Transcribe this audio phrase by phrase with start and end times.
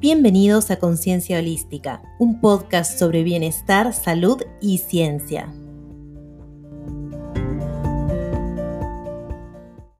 [0.00, 5.52] Bienvenidos a Conciencia Holística, un podcast sobre bienestar, salud y ciencia.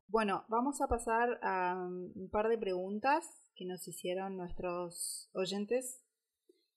[0.08, 6.02] Bueno, vamos a pasar a un par de preguntas que nos hicieron nuestros oyentes,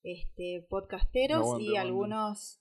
[0.03, 2.59] este, podcasteros y algunos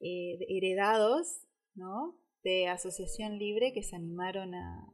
[0.00, 2.18] eh, heredados, ¿no?
[2.44, 4.92] De Asociación Libre que se animaron a,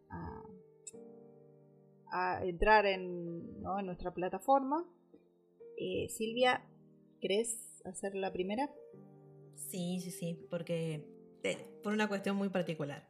[2.12, 4.88] a, entrar en, en nuestra plataforma
[5.78, 6.64] eh, Silvia,
[7.20, 8.70] ¿querés hacer la primera?
[9.54, 11.04] Sí, sí, sí, porque
[11.42, 13.06] eh, por una cuestión muy particular.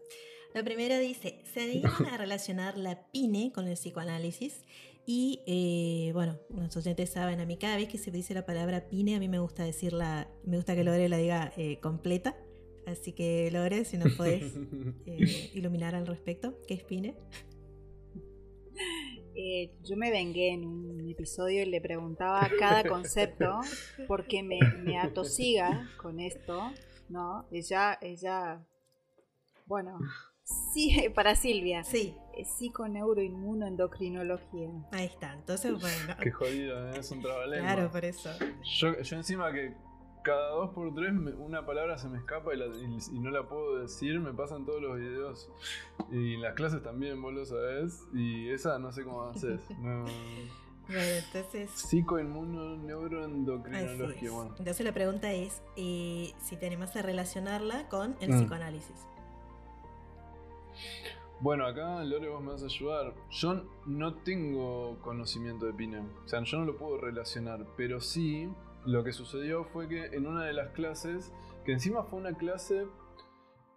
[0.54, 4.62] La primera dice, se animan a relacionar la PINE con el psicoanálisis
[5.06, 8.88] y, eh, bueno, los oyentes saben, a mí cada vez que se dice la palabra
[8.88, 12.36] PINE, a mí me gusta decirla, me gusta que Lore la diga completa.
[12.86, 14.54] Así que Lore, si nos podés
[15.54, 17.14] iluminar al respecto, ¿qué es PINE?
[19.40, 23.60] Eh, yo me vengué en un episodio y le preguntaba cada concepto
[24.08, 26.72] porque me, me atosiga con esto,
[27.08, 27.46] ¿no?
[27.52, 28.66] Ella, ella,
[29.64, 29.96] bueno,
[30.42, 31.84] sí, para Silvia.
[31.84, 32.16] Sí.
[32.44, 34.70] Psiconeuroinmunoendocrinología.
[34.90, 36.16] Ahí está, entonces bueno.
[36.20, 36.98] Qué jodido, ¿eh?
[36.98, 37.48] es un trabajo.
[37.48, 38.30] Claro, por eso.
[38.64, 39.72] Yo, yo encima que
[40.28, 42.58] cada dos por tres una palabra se me escapa y,
[43.18, 45.48] no la puedo decir, me pasan todos los videos.
[46.12, 48.06] Y en las clases también, vos lo sabés.
[48.12, 49.58] Y esa no sé cómo haces.
[49.78, 50.04] No.
[50.86, 51.70] Bueno, entonces.
[51.70, 54.30] Psicoinmunoneuroendocrinología.
[54.30, 54.54] Bueno.
[54.58, 58.40] Entonces la pregunta es eh, si tenemos que relacionarla con el mm.
[58.40, 59.06] psicoanálisis.
[61.40, 63.14] Bueno, acá Lore vos me vas a ayudar.
[63.30, 66.00] Yo no tengo conocimiento de PINE.
[66.00, 68.50] O sea, yo no lo puedo relacionar, pero sí
[68.86, 71.32] lo que sucedió fue que en una de las clases,
[71.64, 72.86] que encima fue una clase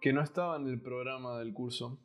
[0.00, 1.98] que no estaba en el programa del curso,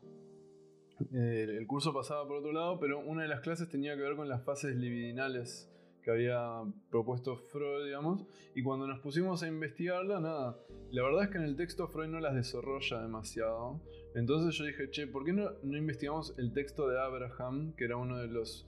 [1.11, 4.27] el curso pasaba por otro lado, pero una de las clases tenía que ver con
[4.27, 5.71] las fases libidinales
[6.03, 8.25] que había propuesto Freud, digamos,
[8.55, 10.57] y cuando nos pusimos a investigarla, nada,
[10.89, 13.81] la verdad es que en el texto Freud no las desarrolla demasiado,
[14.15, 17.97] entonces yo dije, che, ¿por qué no, no investigamos el texto de Abraham, que era
[17.97, 18.65] uno de los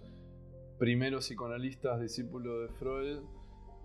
[0.77, 3.19] primeros psicoanalistas discípulos de Freud,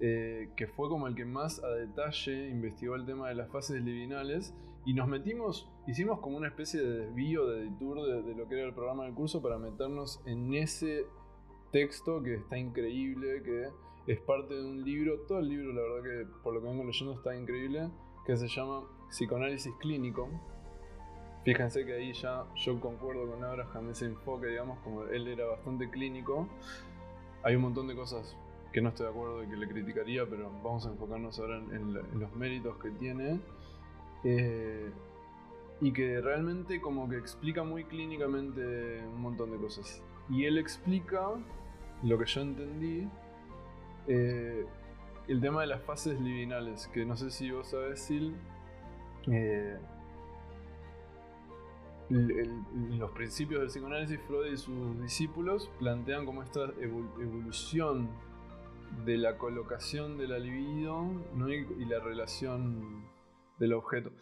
[0.01, 3.83] eh, que fue como el que más a detalle investigó el tema de las fases
[3.83, 8.57] libinales y nos metimos, hicimos como una especie de desvío de editor de, lo que
[8.57, 11.07] era el programa del curso para meternos en ese
[11.71, 13.69] texto que está increíble, que
[14.13, 16.85] es parte de un libro, todo el libro la verdad que por lo que vengo
[16.85, 17.89] leyendo está increíble,
[18.27, 20.29] que se llama Psicoanálisis Clínico.
[21.45, 25.91] Fíjense que ahí ya yo concuerdo con Abraham ese enfoque, digamos, como él era bastante
[25.91, 26.49] clínico.
[27.43, 28.37] Hay un montón de cosas
[28.75, 31.95] que no estoy de acuerdo y que le criticaría, pero vamos a enfocarnos ahora en,
[31.95, 33.39] los méritos que tiene.
[34.25, 34.91] Eh,
[35.81, 40.03] y que realmente como que explica muy clínicamente un montón de cosas.
[40.29, 41.21] Y él explica
[42.03, 43.09] lo que yo entendí,
[44.09, 44.67] eh,
[45.29, 48.35] el tema de las fases libinales, que no sé si vos sabés, Sil,
[49.31, 49.79] eh,
[52.11, 58.09] los principios del psicoanálisis, Freud y sus discípulos plantean como esta evolución
[59.05, 61.25] de la colocación de la libido
[61.79, 63.05] y, la relación
[63.59, 64.13] del objeto.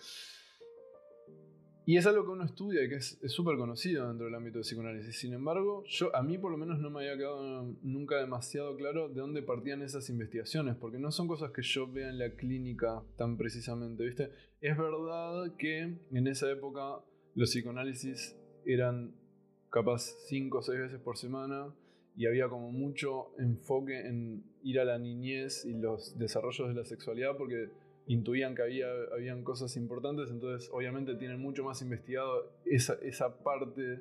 [1.85, 4.63] Y es algo que uno estudia y que es súper conocido dentro del ámbito de
[4.63, 5.19] psicoanálisis.
[5.19, 9.09] Sin embargo, yo, a mí por lo menos no me había quedado nunca demasiado claro
[9.09, 13.03] de dónde partían esas investigaciones, porque no son cosas que yo vea en la clínica
[13.17, 14.31] tan precisamente, ¿viste?
[14.61, 17.01] Es verdad que en esa época
[17.35, 19.15] los psicoanálisis eran
[19.71, 21.75] capaz 5 o 6 veces por semana,
[22.17, 26.85] y había como mucho enfoque en ir a la niñez y los desarrollos de la
[26.85, 27.71] sexualidad porque
[28.07, 34.01] intuían que había habían cosas importantes, entonces obviamente tienen mucho más investigado esa, esa parte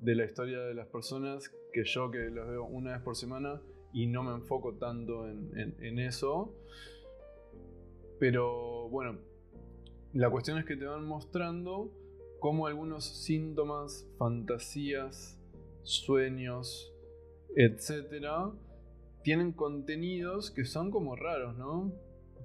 [0.00, 3.60] de la historia de las personas que yo que los veo una vez por semana
[3.92, 6.54] y no me enfoco tanto en eso.
[8.18, 9.18] Pero bueno,
[10.12, 11.92] la cuestión es que te van mostrando
[12.40, 15.38] cómo algunos síntomas, fantasías,
[15.82, 16.92] sueños,
[17.56, 18.50] etcétera,
[19.22, 21.92] tienen contenidos que son como raros, ¿no?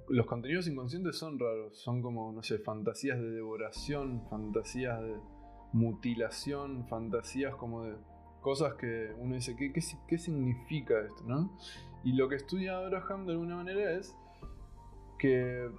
[0.08, 5.14] Los contenidos inconscientes son raros, son como, no sé, fantasías de devoración, fantasías de
[5.72, 7.96] mutilación, fantasías como de
[8.40, 11.56] cosas que uno dice, ¿qué, qué, significa esto, no?
[12.04, 14.14] Y lo que estudia Abraham de alguna manera es
[15.18, 15.70] que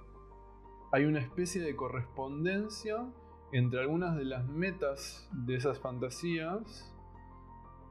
[0.90, 3.06] hay una especie de correspondencia
[3.52, 6.92] entre algunas de las metas de esas fantasías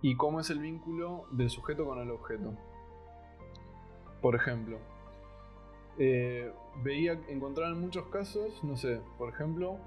[0.05, 2.53] y cómo es el vínculo del sujeto con el objeto.
[4.21, 4.77] Por ejemplo,
[5.97, 6.53] eh,
[6.83, 9.79] veía encontrar en muchos casos, no sé, por ejemplo,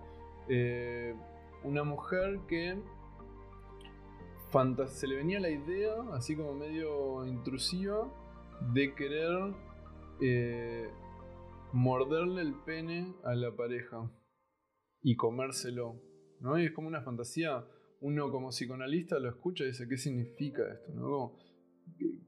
[0.49, 1.15] eh,
[1.62, 2.82] una mujer que
[4.88, 8.09] se le venía la idea, así como medio intrusiva,
[8.73, 9.55] de querer
[10.20, 10.91] eh,
[11.73, 14.11] morderle el pene a la pareja
[15.00, 15.94] y comérselo.
[16.41, 16.59] ¿no?
[16.59, 17.65] Y es como una fantasía.
[18.00, 20.93] Uno como psicoanalista lo escucha y dice, ¿qué significa esto?
[20.95, 21.37] ¿no?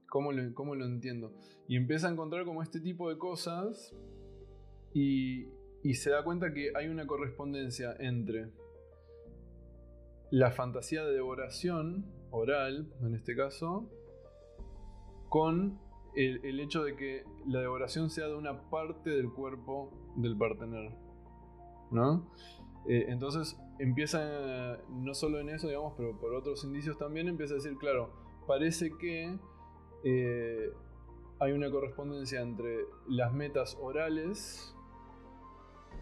[0.08, 1.32] ¿Cómo, lo, ¿Cómo lo entiendo?
[1.69, 3.94] Y empieza a encontrar como este tipo de cosas
[4.93, 5.46] y,
[5.82, 8.50] y se da cuenta que hay una correspondencia entre
[10.31, 13.88] la fantasía de devoración oral, en este caso,
[15.28, 15.78] con
[16.14, 20.93] el, hecho de que la devoración sea de una parte del cuerpo del partener.
[21.90, 22.31] ¿No?
[22.88, 27.56] Eh, entonces empieza, no solo en eso, digamos, pero por otros indicios también, empieza a
[27.56, 28.10] decir, claro,
[28.46, 29.38] parece que
[30.04, 30.70] eh,
[31.38, 34.76] hay una correspondencia entre las metas orales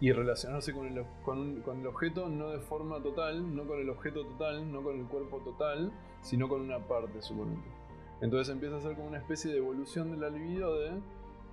[0.01, 4.25] y relacionarse con el, con, el, objeto no de forma total, no con el objeto
[4.27, 7.69] total, no con el cuerpo total, sino con una parte, suponente.
[8.21, 11.01] Entonces empieza a ser como una especie de evolución de la libido de,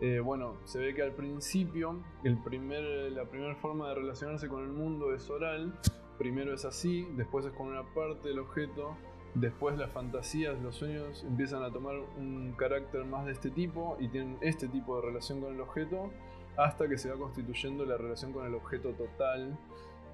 [0.02, 4.64] eh, bueno, se ve que al principio el primer, la primera forma de relacionarse con
[4.64, 5.74] el mundo es oral,
[6.18, 8.96] primero es así, después es con una parte del objeto,
[9.34, 14.08] después las fantasías, los sueños empiezan a tomar un carácter más de este tipo y
[14.08, 16.12] tienen este tipo de relación con el objeto,
[16.58, 19.58] hasta que se va constituyendo la relación con el objeto total.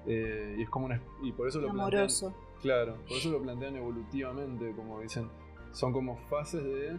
[0.06, 2.34] Eh, y es como una, y por eso lo Amoroso.
[2.60, 5.30] claro, por eso lo plantean evolutivamente, como dicen,
[5.70, 6.98] son como fases de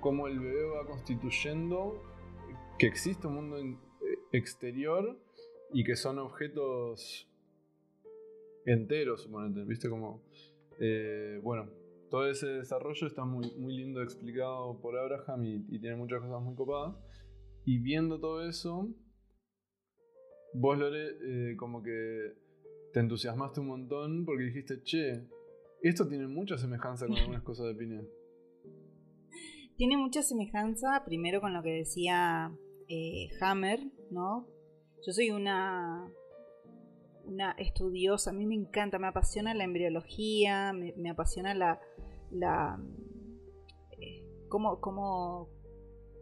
[0.00, 2.02] cómo el bebé va constituyendo
[2.78, 3.76] que existe un mundo eh,
[4.32, 5.16] exterior
[5.72, 7.29] y que son objetos
[8.64, 9.88] enteros, suponete, ¿viste?
[9.88, 10.22] Como,
[10.78, 11.70] eh, bueno,
[12.10, 16.54] todo ese desarrollo está muy, muy lindo explicado por Abraham y, tiene muchas cosas muy
[16.54, 16.96] copadas.
[17.64, 18.88] Y viendo todo eso,
[20.54, 22.34] vos, Lore, eh, como que
[22.92, 25.24] te entusiasmaste un montón porque dijiste, che,
[25.82, 28.04] esto tiene mucha semejanza con algunas cosas de Pine.
[29.76, 32.52] Tiene mucha semejanza, primero con lo que decía
[32.88, 33.80] eh, Hammer,
[34.10, 34.46] ¿no?
[35.06, 36.12] Yo soy una,
[37.30, 41.80] una estudiosa, a mí me encanta, me apasiona la embriología, me, apasiona la,
[42.30, 42.78] la
[43.98, 45.48] eh, cómo, cómo,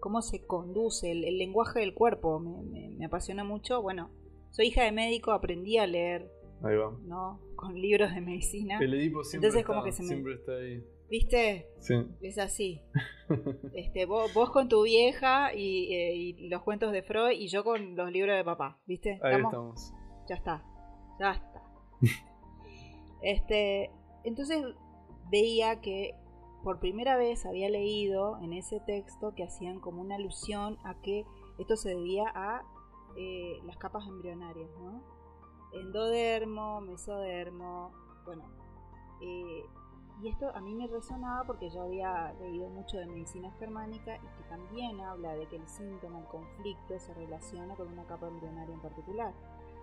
[0.01, 3.83] cómo, se conduce, el, lenguaje del cuerpo, me, me, apasiona mucho.
[3.83, 4.11] Bueno,
[4.51, 6.31] soy hija de médico, aprendí a leer
[6.63, 6.97] Ahí va.
[7.05, 7.41] ¿no?
[7.55, 8.79] Con libros de medicina.
[8.81, 10.85] El Edipo siempre, Entonces, está, como que se siempre está ahí.
[11.09, 11.69] ¿Viste?
[11.79, 11.95] Sí.
[12.21, 12.83] Es así.
[13.75, 17.65] este, vos, vos con tu vieja y, eh, y, los cuentos de Freud y yo
[17.65, 19.19] con los libros de papá, ¿viste?
[19.23, 19.93] Ahí ¿Estamos?
[20.29, 20.65] Ya está.
[21.19, 21.63] Ya está.
[23.23, 23.91] este,
[24.25, 24.65] entonces
[25.31, 26.15] veía que
[26.63, 31.25] por primera vez había leído en ese texto que hacían como una alusión a que
[31.59, 32.63] esto se debía a
[33.17, 35.19] eh, las capas embrionarias, ¿no?
[35.73, 37.93] endodermo, mesodermo,
[38.25, 38.45] bueno.
[39.21, 39.65] Eh,
[40.21, 44.21] y esto a mí me resonaba porque yo había leído mucho de medicina germánica y
[44.21, 48.75] que también habla de que el síntoma, el conflicto, se relaciona con una capa embrionaria
[48.75, 49.33] en particular.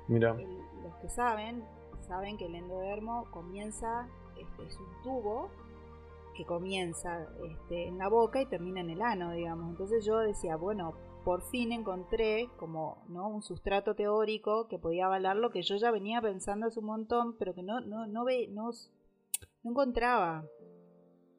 [0.07, 0.33] Mira.
[0.33, 1.63] los que saben,
[2.01, 4.07] saben que el endodermo comienza,
[4.39, 5.49] este, es un tubo
[6.35, 9.69] que comienza este, en la boca y termina en el ano, digamos.
[9.69, 10.93] Entonces yo decía, bueno,
[11.23, 13.27] por fin encontré como ¿no?
[13.27, 17.35] un sustrato teórico que podía avalar lo que yo ya venía pensando hace un montón,
[17.37, 18.69] pero que no, no, no, ve, no,
[19.63, 20.45] no encontraba.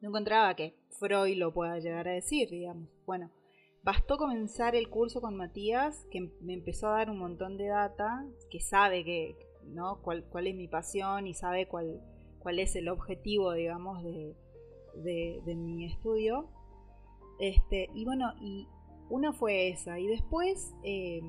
[0.01, 2.89] No encontraba que Freud lo pueda llegar a decir, digamos.
[3.05, 3.31] Bueno,
[3.83, 8.25] bastó comenzar el curso con Matías, que me empezó a dar un montón de data,
[8.49, 10.01] que sabe que, ¿no?
[10.01, 12.01] cuál, cuál es mi pasión y sabe cuál,
[12.39, 14.35] cuál es el objetivo, digamos, de,
[14.95, 16.49] de, de mi estudio.
[17.39, 18.67] Este, y bueno, y
[19.09, 19.99] una fue esa.
[19.99, 21.21] Y después, eh,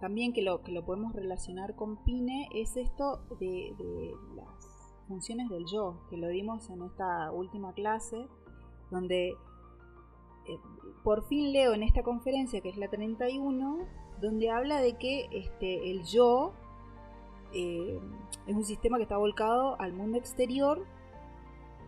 [0.00, 3.74] también que lo, que lo podemos relacionar con Pine, es esto de,
[4.34, 8.26] las funciones del yo, que lo dimos en esta última clase,
[8.90, 9.34] donde
[10.46, 10.58] eh,
[11.02, 13.78] por fin leo en esta conferencia, que es la 31,
[14.20, 16.52] donde habla de que este, el yo
[17.52, 18.00] eh,
[18.46, 20.84] es un sistema que está volcado al mundo exterior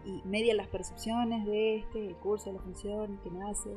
[0.05, 3.71] y media las percepciones de este, el curso de la función que nace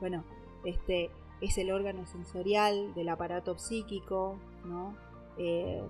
[0.00, 0.24] bueno,
[0.64, 4.94] este es el órgano sensorial del aparato psíquico, ¿no?
[5.38, 5.82] Eh,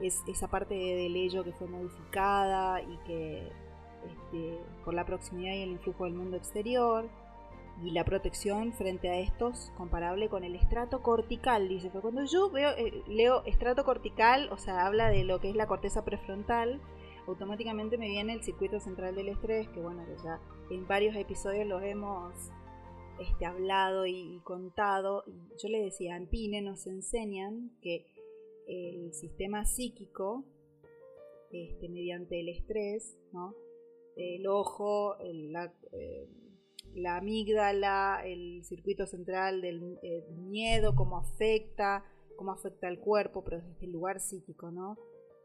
[0.00, 3.48] es esa parte del ello que fue modificada y que
[4.06, 7.08] este, por la proximidad y el influjo del mundo exterior
[7.82, 12.50] y la protección frente a estos comparable con el estrato cortical, dice, pero cuando yo
[12.50, 16.80] veo, eh, leo estrato cortical, o sea, habla de lo que es la corteza prefrontal,
[17.26, 20.40] automáticamente me viene el circuito central del estrés, que bueno, ya
[20.70, 22.32] en varios episodios lo hemos
[23.20, 25.24] este, hablado y, contado.
[25.62, 28.06] Yo le decía, en PINE nos enseñan que
[28.66, 30.44] el sistema psíquico,
[31.50, 33.54] este, mediante el estrés, ¿no?
[34.16, 35.72] el ojo, el, la
[37.04, 39.98] amígdala, el circuito central del
[40.38, 42.04] miedo, cómo afecta,
[42.36, 44.96] cómo afecta al cuerpo, pero desde el lugar psíquico, ¿no?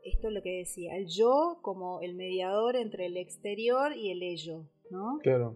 [0.03, 4.23] Esto es lo que decía, el yo como el mediador entre el exterior y el
[4.23, 5.19] ello, ¿no?
[5.21, 5.55] Claro.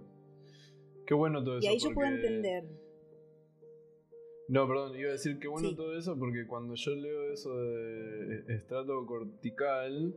[1.05, 1.67] Qué bueno todo eso.
[1.67, 2.65] Y ahí yo puedo entender.
[4.47, 8.55] No, perdón, iba a decir qué bueno todo eso porque cuando yo leo eso de
[8.55, 10.15] estrato cortical,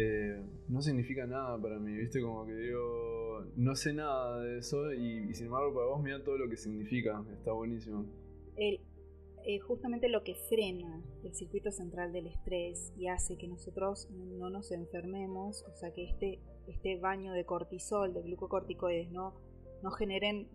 [0.00, 2.22] eh, no significa nada para mí, ¿viste?
[2.22, 6.38] Como que digo, no sé nada de eso y, sin embargo para vos mira todo
[6.38, 8.06] lo que significa, está buenísimo.
[8.56, 8.80] El,
[9.44, 14.50] eh, justamente lo que frena el circuito central del estrés y hace que nosotros no
[14.50, 19.34] nos enfermemos, o sea que este, este baño de cortisol, de glucocorticoides, no,
[19.82, 20.48] no generen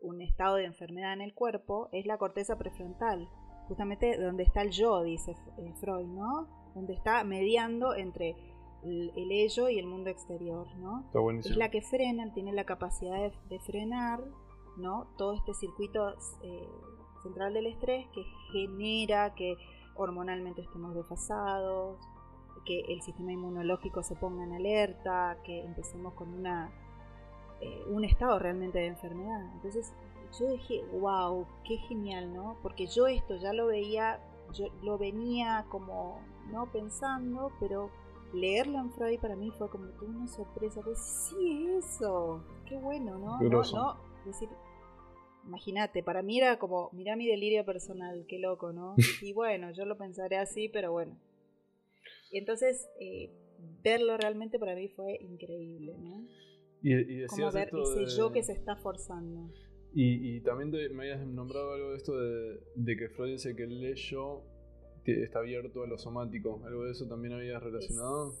[0.00, 3.28] un estado de enfermedad en el cuerpo, es la corteza prefrontal,
[3.68, 6.61] justamente donde está el yo, dice eh, Freud, ¿no?
[6.74, 8.36] Donde está mediando entre
[8.84, 11.04] el, ello y el mundo exterior, ¿no?
[11.38, 14.24] Es la que frena, tiene la capacidad de, frenar,
[14.76, 15.06] ¿no?
[15.16, 16.10] Todo este circuito
[16.42, 16.68] eh,
[17.22, 19.56] central del estrés que genera que
[19.94, 21.98] hormonalmente estemos desfasados,
[22.64, 26.72] que el sistema inmunológico se ponga en alerta, que empecemos con una
[27.62, 29.40] eh, un estado realmente de enfermedad.
[29.54, 29.92] Entonces
[30.38, 32.56] yo dije, wow, qué genial, ¿no?
[32.60, 34.20] Porque yo esto ya lo veía,
[34.52, 36.20] yo lo venía como
[36.50, 37.90] no pensando, pero
[38.32, 43.40] leerlo en Freud para mí fue como una sorpresa, pues sí eso, qué bueno, ¿no?
[43.40, 44.48] No, no, decir,
[45.46, 48.94] imagínate, para mí era como, mira mi delirio personal, qué loco, ¿no?
[49.22, 51.18] Y bueno, yo lo pensaré así, pero bueno.
[52.30, 53.30] Y entonces, eh,
[53.82, 56.26] verlo realmente para mí fue increíble, ¿no?
[56.82, 59.52] Y, y como ver ese yo que se está forzando.
[59.94, 63.64] Y, y también me habías nombrado algo de esto de, de que Freud dice que
[63.64, 63.78] el
[65.04, 66.60] está abierto a lo somático.
[66.64, 68.34] ¿Algo de eso también habías relacionado?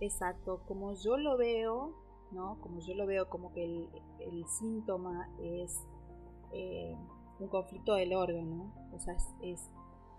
[0.00, 1.94] Exacto, como yo lo veo,
[2.32, 2.58] ¿no?
[2.60, 5.86] Como yo lo veo como que el, síntoma es
[6.52, 6.96] eh,
[7.38, 9.70] un conflicto del órgano, o sea, es,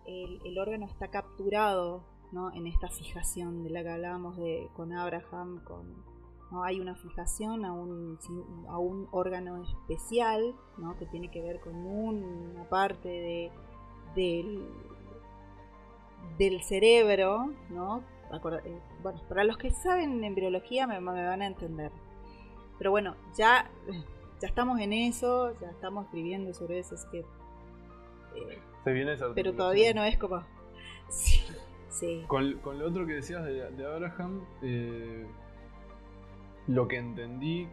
[0.05, 2.53] el, órgano está capturado, ¿no?
[2.53, 6.05] En esta fijación de la que hablábamos de, con Abraham, con,
[6.49, 6.63] ¿no?
[6.63, 8.17] Hay una fijación a un,
[8.69, 10.97] a un órgano especial, ¿no?
[10.97, 13.51] Que tiene que ver con una parte de,
[14.15, 14.65] del
[16.37, 18.03] del cerebro, ¿no?
[18.33, 21.91] Eh, bueno, para los que saben embriología me, me van a entender.
[22.77, 23.69] Pero bueno, ya,
[24.41, 27.19] ya estamos en eso, ya estamos escribiendo sobre eso, es que...
[27.19, 30.43] Eh, Se viene esa Pero todavía no es como...
[31.09, 31.41] Sí,
[31.89, 32.23] sí.
[32.27, 35.27] Con, con, lo otro que decías de, de Abraham, eh,
[36.65, 37.67] lo que entendí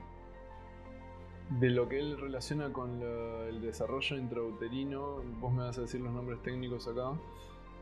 [1.59, 6.12] de lo que él relaciona con el desarrollo intrauterino, vos me vas a decir los
[6.12, 7.12] nombres técnicos acá,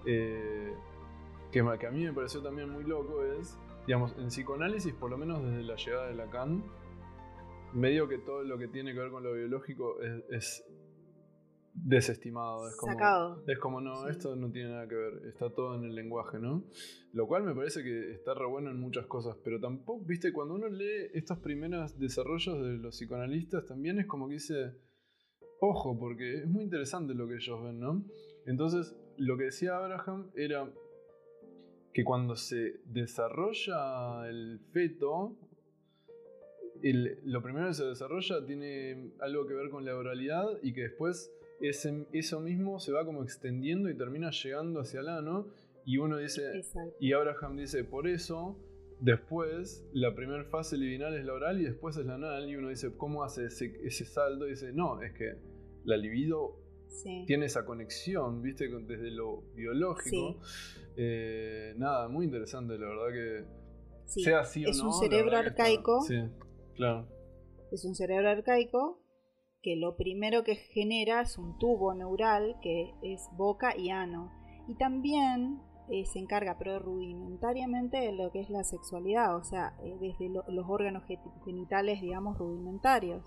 [0.06, 0.74] eh,
[1.50, 5.42] que, a mí me pareció también muy loco es, digamos, en psicoanálisis, por lo menos
[5.42, 6.64] desde la llegada de Lacan,
[7.72, 10.64] medio que todo lo que tiene que ver con lo biológico es,
[11.74, 12.68] desestimado.
[12.68, 12.92] Es como,
[13.46, 16.64] es como no, esto no tiene nada que ver, está todo en el lenguaje, ¿no?
[17.12, 20.54] Lo cual me parece que está re bueno en muchas cosas, pero tampoco, viste, cuando
[20.54, 24.72] uno lee estos primeros desarrollos de los psicoanalistas, también es como que dice,
[25.60, 28.04] ojo, porque es muy interesante lo que ellos ven, ¿no?
[28.46, 30.68] Entonces, lo que decía Abraham era
[31.92, 35.36] que cuando se desarrolla el feto,
[36.82, 41.32] lo primero que se desarrolla tiene algo que ver con la oralidad y que después
[41.60, 45.48] eso mismo se va como extendiendo y termina llegando hacia el ano.
[45.84, 46.62] Y uno dice,
[47.00, 48.56] y Abraham dice, por eso,
[49.00, 52.48] después la primera fase libidinal es la oral y después es la anal.
[52.48, 54.46] Y uno dice, ¿cómo hace ese, ese saldo?
[54.46, 55.34] Y dice, no, es que
[55.84, 56.67] la libido
[57.26, 58.68] tiene esa conexión, ¿viste?
[58.68, 60.40] Desde lo biológico.
[60.96, 63.58] Eh, nada, muy interesante, la verdad que.
[64.06, 64.90] Sea así es o no.
[64.90, 66.00] un cerebro arcaico.
[66.02, 66.16] Sí,
[66.74, 67.06] claro.
[67.70, 69.02] Es un cerebro arcaico
[69.62, 74.32] que lo primero que genera es un tubo neural que es boca y ano.
[74.66, 79.74] Y también eh, se encarga, pero rudimentariamente, de lo que es la sexualidad, o sea,
[79.82, 81.04] eh, desde los órganos
[81.44, 83.24] genitales, digamos, rudimentarios.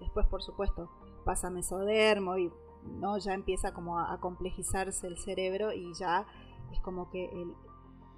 [0.00, 0.90] Después, por supuesto,
[1.24, 2.50] pasa mesodermo y
[2.84, 3.18] ¿no?
[3.18, 6.26] Ya empieza como a, complejizarse el cerebro y ya
[6.72, 7.30] es como que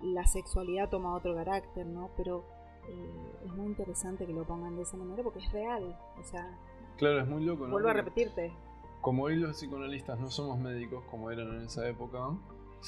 [0.03, 2.11] la sexualidad toma otro carácter, ¿no?
[2.17, 2.45] Pero
[2.89, 6.59] eh, es muy interesante que lo pongan de esa manera porque es real, o sea...
[6.97, 7.73] Claro, es muy loco, ¿no?
[7.73, 8.53] Vuelvo a repetirte.
[9.01, 12.31] Como hoy los psicoanalistas no somos médicos como eran en esa época,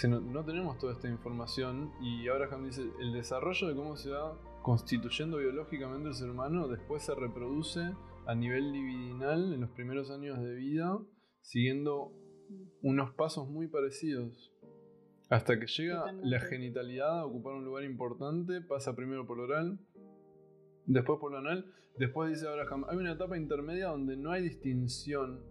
[0.06, 5.38] no, tenemos toda esta información y Abraham dice, el desarrollo de cómo se va constituyendo
[5.38, 7.94] biológicamente el ser humano después se reproduce
[8.26, 10.99] a nivel libidinal en los primeros años de vida
[11.49, 12.12] siguiendo
[12.83, 14.52] unos pasos muy parecidos.
[15.31, 19.78] Hasta que llega la genitalidad a ocupar un lugar importante, pasa primero por oral,
[20.85, 21.73] después por lo anal.
[21.99, 25.43] Después dice Abraham, hay una etapa intermedia donde no hay distinción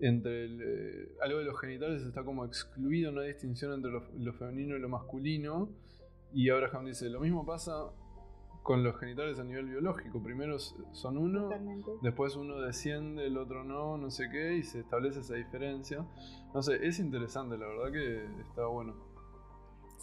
[0.00, 4.76] entre eh, algo de los genitales está como excluido, no hay distinción entre lo, femenino
[4.76, 5.70] y lo masculino.
[6.32, 7.90] Y Abraham dice, lo mismo pasa
[8.66, 10.20] con los genitales a nivel biológico.
[10.20, 11.50] Primero son uno,
[12.02, 16.04] después uno desciende, el otro no, no sé qué, y se establece esa diferencia.
[16.52, 18.96] No sé, es interesante, la verdad que está bueno.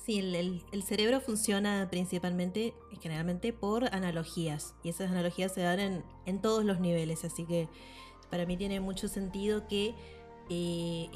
[0.06, 4.76] Sí, el, cerebro funciona principalmente, generalmente, por analogías.
[4.82, 7.26] Y esas analogías se dan en, todos los niveles.
[7.26, 7.68] Así que
[8.30, 9.94] para mí tiene mucho sentido que
[10.50, 11.10] eh,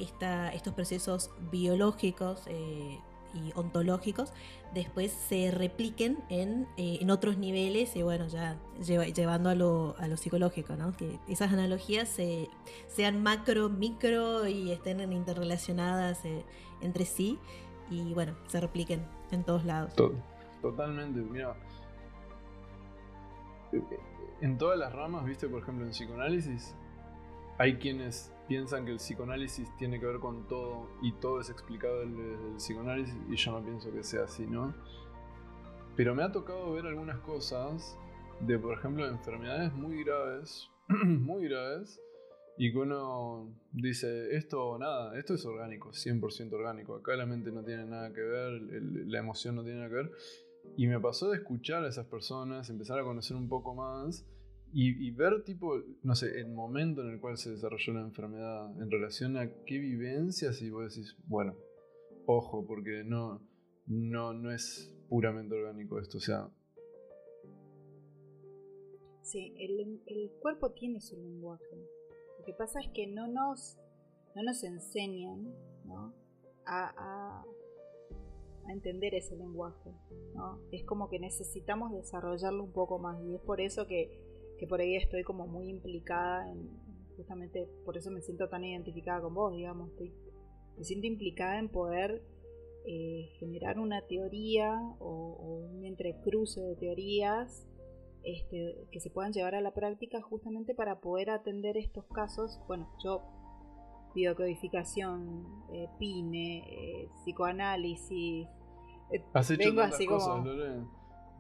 [0.53, 2.99] estos procesos biológicos eh,
[3.34, 4.34] y ontológicos
[4.74, 10.91] después se repliquen en, eh, otros niveles y bueno, ya llevando a lo, psicológico, ¿no?
[10.91, 12.17] Que esas analogías
[12.88, 16.22] sean macro, micro y estén interrelacionadas
[16.81, 17.39] entre sí
[17.89, 19.93] y bueno, se repliquen en todos lados.
[20.62, 21.55] totalmente, mira.
[24.41, 26.75] En todas las ramas, viste, por ejemplo, en psicoanálisis,
[27.57, 31.99] hay quienes piensan que el psicoanálisis tiene que ver con todo y todo es explicado
[31.99, 34.73] desde el psicoanálisis y yo no pienso que sea así, ¿no?
[35.95, 37.97] Pero me ha tocado ver algunas cosas
[38.39, 41.99] de, por ejemplo, enfermedades muy graves, muy graves,
[42.57, 46.95] y que uno dice, esto nada, esto es orgánico, 100% orgánico.
[46.95, 50.11] Acá la mente no tiene nada que ver, la emoción no tiene nada que ver.
[50.75, 54.25] Y me pasó de escuchar a esas personas, empezar a conocer un poco más
[54.74, 58.91] y, ver tipo, no sé, el momento en el cual se desarrolló la enfermedad en
[58.91, 61.55] relación a qué vivencias y vos decís, bueno,
[62.25, 63.41] ojo, porque no,
[63.88, 66.50] no, no es puramente orgánico esto, o sea...
[69.24, 71.75] Sí, el, el cuerpo tiene su lenguaje
[72.47, 73.77] que pasa es que no nos,
[74.33, 75.53] no nos enseñan
[76.65, 77.43] A,
[78.69, 79.93] entender ese lenguaje.
[80.71, 84.17] Es como que necesitamos desarrollarlo un poco más y es por eso que,
[84.65, 86.69] por ahí estoy como muy implicada en,
[87.17, 89.91] justamente por eso me siento tan identificada con vos, digamos,
[90.77, 92.23] me siento implicada en poder
[92.86, 97.67] eh, generar una teoría o, un entrecruce de teorías
[98.23, 102.60] este, que se puedan llevar a la práctica justamente para poder atender estos casos.
[102.67, 103.23] Bueno, yo
[104.13, 108.47] biocodificación, eh, PINE, eh, psicoanálisis.
[109.34, 110.45] Has hecho tantas cosas,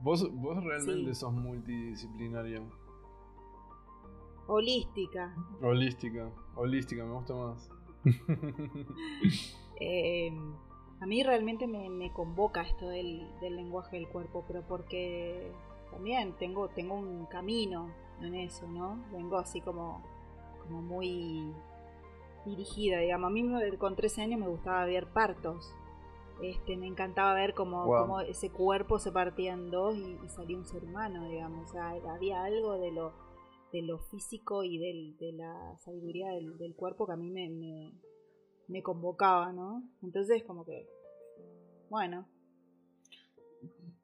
[0.03, 2.61] Vos, vos realmente sos multidisciplinaria.
[4.47, 5.35] Holística.
[5.61, 7.69] Holística, holística, me gusta más.
[10.99, 15.51] a mí realmente me, convoca esto del, del lenguaje del cuerpo, pero porque
[15.91, 17.89] también tengo, tengo un camino
[18.21, 19.03] en eso, ¿no?
[19.11, 20.03] Vengo así como,
[20.63, 21.53] como muy
[22.45, 23.27] dirigida, digamos.
[23.27, 25.73] A mí con 13 años me gustaba ver partos.
[26.41, 30.83] Este, me encantaba ver cómo, ese cuerpo se partía en dos y, salía un ser
[30.83, 31.69] humano, digamos.
[31.69, 33.11] O sea, había algo de lo,
[33.71, 37.93] de lo físico y del, de la sabiduría del, cuerpo que a mí me, me,
[38.67, 39.83] me convocaba, ¿no?
[40.01, 40.87] Entonces, como que,
[41.89, 42.27] bueno,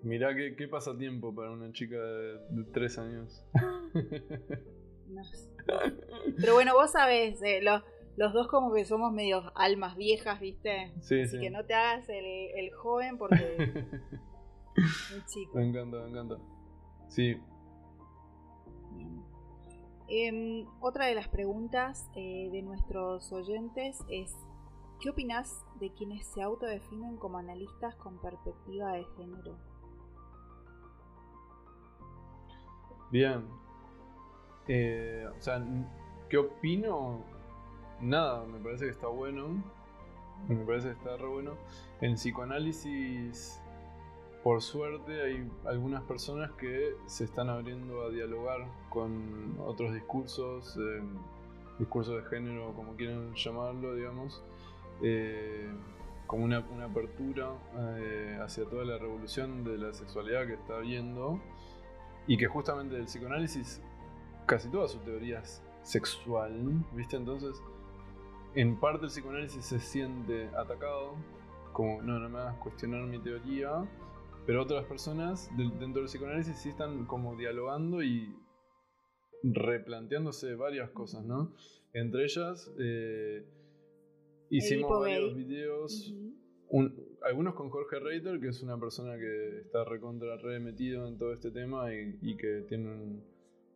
[0.03, 3.45] Mirá qué, qué pasatiempo para una chica de, tres años.
[6.37, 7.81] Pero bueno, vos sabés, eh, los,
[8.33, 10.91] dos como que somos medio almas viejas, ¿viste?
[10.99, 13.55] Sí, Así que no te hagas el, joven porque...
[14.75, 15.55] Muy chico.
[15.55, 16.37] Me encanta, me encanta.
[17.07, 17.37] Sí.
[20.07, 24.35] Em, otra de las preguntas eh, de nuestros oyentes es,
[24.99, 29.57] ¿qué opinas de quienes se autodefinen como analistas con perspectiva de género?
[33.11, 33.45] Bien.
[34.67, 35.65] Eh, o sea,
[36.29, 37.23] ¿qué opino?
[38.01, 39.63] Nada, me parece que está bueno.
[40.49, 41.53] Me parece que está re bueno.
[42.01, 43.62] En psicoanálisis,
[44.43, 51.01] por suerte, hay algunas personas que se están abriendo a dialogar con otros discursos, eh,
[51.79, 54.43] discursos de género, como quieran llamarlo, digamos.
[55.01, 55.71] Eh,
[56.27, 57.51] como una, apertura
[58.43, 61.39] hacia toda la revolución de la sexualidad que está habiendo
[62.25, 63.81] y que justamente del psicoanálisis,
[64.45, 67.17] casi toda su teoría es sexual, ¿viste?
[67.17, 67.61] Entonces,
[68.55, 71.15] en parte el psicoanálisis se siente atacado,
[71.71, 73.85] como no, no me hagas cuestionar mi teoría,
[74.45, 78.35] pero otras personas dentro del psicoanálisis sí están como dialogando y
[79.43, 81.53] replanteándose varias cosas, ¿no?
[81.93, 83.45] Entre ellas, eh,
[84.49, 86.13] hicimos varios videos
[87.23, 91.31] algunos con Jorge Reiter, que es una persona que está recontra re metido en todo
[91.33, 93.21] este tema y, que tiene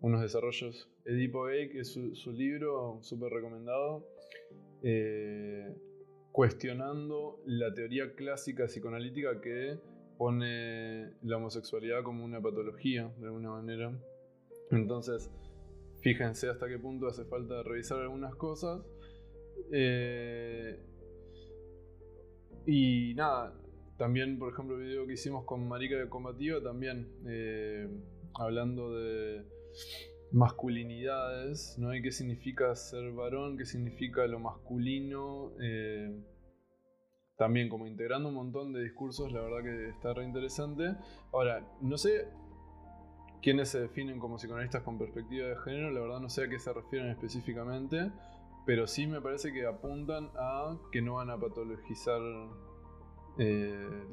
[0.02, 0.90] unos desarrollos.
[1.06, 4.08] Edipo Gay, que es su, libro súper recomendado,
[4.82, 5.76] eh,
[6.32, 9.80] cuestionando la teoría clásica psicoanalítica que
[10.18, 13.92] pone la homosexualidad como una patología, de alguna manera.
[14.72, 15.30] Entonces,
[16.02, 18.82] fíjense hasta qué punto hace falta revisar algunas cosas.
[19.72, 20.80] Eh,
[22.66, 23.54] y nada,
[23.98, 27.88] también, por ejemplo, el video que hicimos con Marica de Combativa, también eh,
[28.36, 29.46] hablando de
[30.32, 31.96] masculinidades, ¿no?
[31.96, 35.54] Y qué significa ser varón, qué significa lo masculino.
[35.62, 36.14] Eh,
[37.38, 40.96] también como integrando un montón de discursos, la verdad que está re interesante.
[41.32, 42.28] Ahora, no sé
[43.42, 46.60] quiénes se definen como psicoanalistas con perspectiva de género, la verdad no sé a qué
[46.60, 48.12] se refieren específicamente,
[48.66, 52.20] pero sí me parece que apuntan a que no van a patologizar
[53.38, 54.06] eh,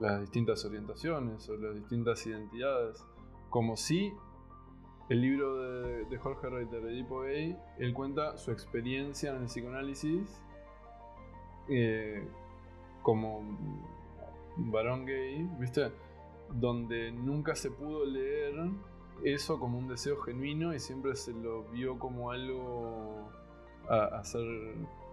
[0.00, 3.04] las distintas orientaciones o las distintas identidades,
[3.50, 4.12] como si
[5.08, 5.56] el libro
[6.08, 10.40] de, Jorge Reiter, Edipo Gay, él cuenta su experiencia en el psicoanálisis
[11.68, 12.26] eh,
[13.02, 13.42] como
[14.56, 15.90] varón gay, ¿viste?
[16.52, 18.54] Donde nunca se pudo leer
[19.24, 23.30] eso como un deseo genuino y siempre se lo vio como algo
[23.88, 24.46] a, ser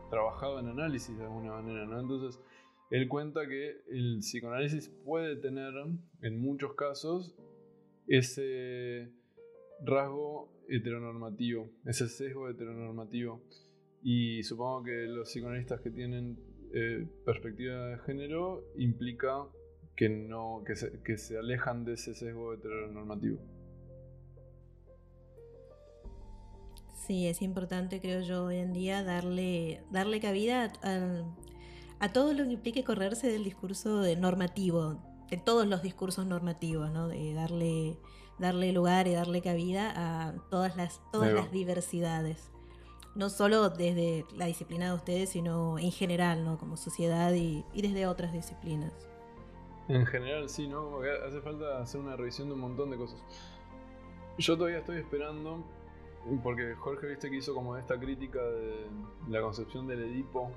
[0.09, 1.99] trabajado en análisis de alguna manera, ¿no?
[1.99, 2.39] Entonces,
[2.89, 5.73] él cuenta que el psicoanálisis puede tener,
[6.21, 7.35] en muchos casos,
[8.07, 9.11] ese
[9.83, 13.41] rasgo heteronormativo, ese sesgo heteronormativo.
[14.03, 16.37] Y supongo que los psicoanalistas que tienen
[16.73, 19.45] eh, perspectiva de género implica
[19.95, 23.39] que, no, que, se, que se alejan de ese sesgo heteronormativo.
[26.93, 31.23] Sí, es importante, creo yo, hoy en día darle, darle cabida a,
[31.99, 37.07] a todo lo que implique correrse del discurso normativo, de todos los discursos normativos, ¿no?
[37.07, 37.97] De darle
[38.37, 42.51] darle lugar y darle cabida a todas las, todas las diversidades.
[43.17, 46.57] No solo desde la disciplina de ustedes, sino en general, ¿no?
[46.59, 48.91] Como sociedad y, desde otras disciplinas.
[49.87, 50.99] En general, sí, ¿no?
[51.25, 53.19] Hace falta hacer una revisión de un montón de cosas.
[54.37, 55.63] Yo todavía estoy esperando,
[56.43, 58.85] porque Jorge, viste que hizo como esta crítica de
[59.29, 60.51] la concepción del Edipo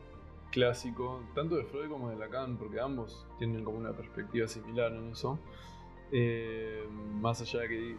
[0.51, 5.13] clásico, tanto de Freud como de Lacan, porque ambos tienen como una perspectiva similar en
[5.13, 5.39] eso.
[6.13, 6.87] Eh,
[7.21, 7.97] más allá de que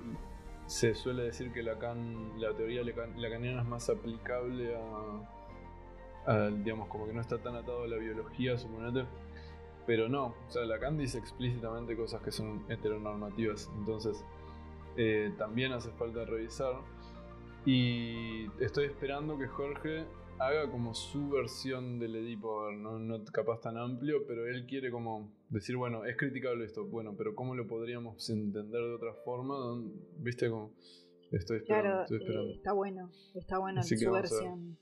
[0.72, 4.74] se suele decir que Lacan, la teoría lacaniana es más aplicable
[6.26, 9.06] a, digamos, como que no está tan atado a la biología, suponete.
[9.86, 14.24] Pero no, o sea, Lacan dice explícitamente cosas que son heteronormativas, entonces
[14.96, 16.76] eh, también hace falta revisar.
[17.66, 20.06] Y estoy esperando que Jorge
[20.42, 25.32] haga como su versión del Edipo, no, no capaz tan amplio, pero él quiere como
[25.50, 29.56] decir, bueno, es criticable esto, bueno, pero ¿cómo lo podríamos entender de otra forma?
[30.18, 30.74] ¿Viste como
[31.32, 32.06] estoy esperando?
[32.08, 34.78] Claro, eh, está bueno, está bueno su versión.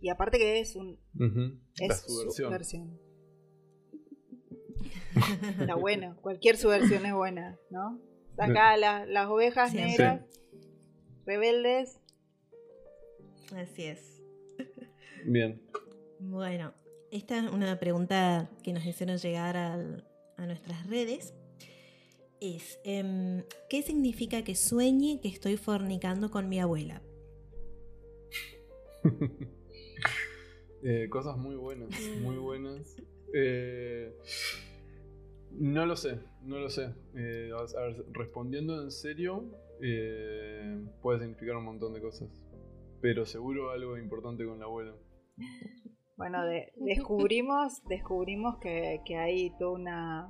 [0.00, 0.98] Y aparte que es un
[1.80, 2.98] es su versión.
[5.60, 8.00] está bueno, cualquier subversión es buena, ¿no?
[8.36, 10.22] Acá las ovejas negras,
[11.24, 12.00] rebeldes.
[13.54, 14.15] Así es.
[15.26, 15.60] Bien.
[16.20, 16.72] Bueno,
[17.10, 21.34] esta es una pregunta que nos hicieron llegar a nuestras redes.
[22.40, 27.02] Es, em, ¿qué significa que sueñe que estoy fornicando con mi abuela?
[30.82, 32.96] Eh, cosas muy buenas, muy buenas.
[33.34, 34.16] Eh,
[35.50, 36.94] no lo sé, no lo sé.
[37.16, 37.50] Eh,
[38.12, 39.50] respondiendo en serio,
[41.02, 42.28] puede significar un montón de cosas.
[43.00, 44.94] Pero seguro algo importante con la abuela.
[46.16, 46.38] Bueno,
[46.76, 50.28] descubrimos, descubrimos que, hay toda una,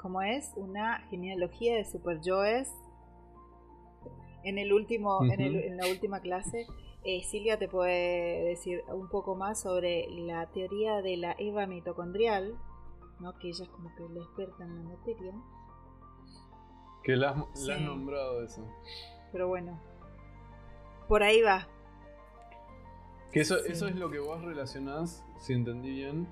[0.00, 0.52] ¿cómo es?
[0.56, 2.70] Una genealogía de super Joes.
[4.44, 6.66] En el último, en, la última clase,
[7.04, 12.58] eh, Silvia te puede decir un poco más sobre la teoría de la Eva mitocondrial,
[13.20, 13.38] ¿no?
[13.38, 15.32] Que ella es como que la experta en la materia.
[17.04, 18.66] Que la, has nombrado eso.
[19.30, 19.80] Pero bueno,
[21.08, 21.68] por ahí va.
[23.32, 26.28] Que eso, eso es lo que vos relacionás, si entendí bien,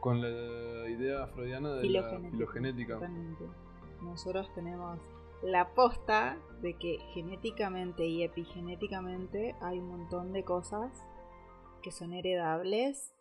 [0.00, 3.00] con la idea freudiana de la filogenética.
[4.00, 5.00] Nosotros tenemos
[5.42, 10.92] la posta de que genéticamente y epigenéticamente hay un montón de cosas
[11.82, 13.12] que son heredables,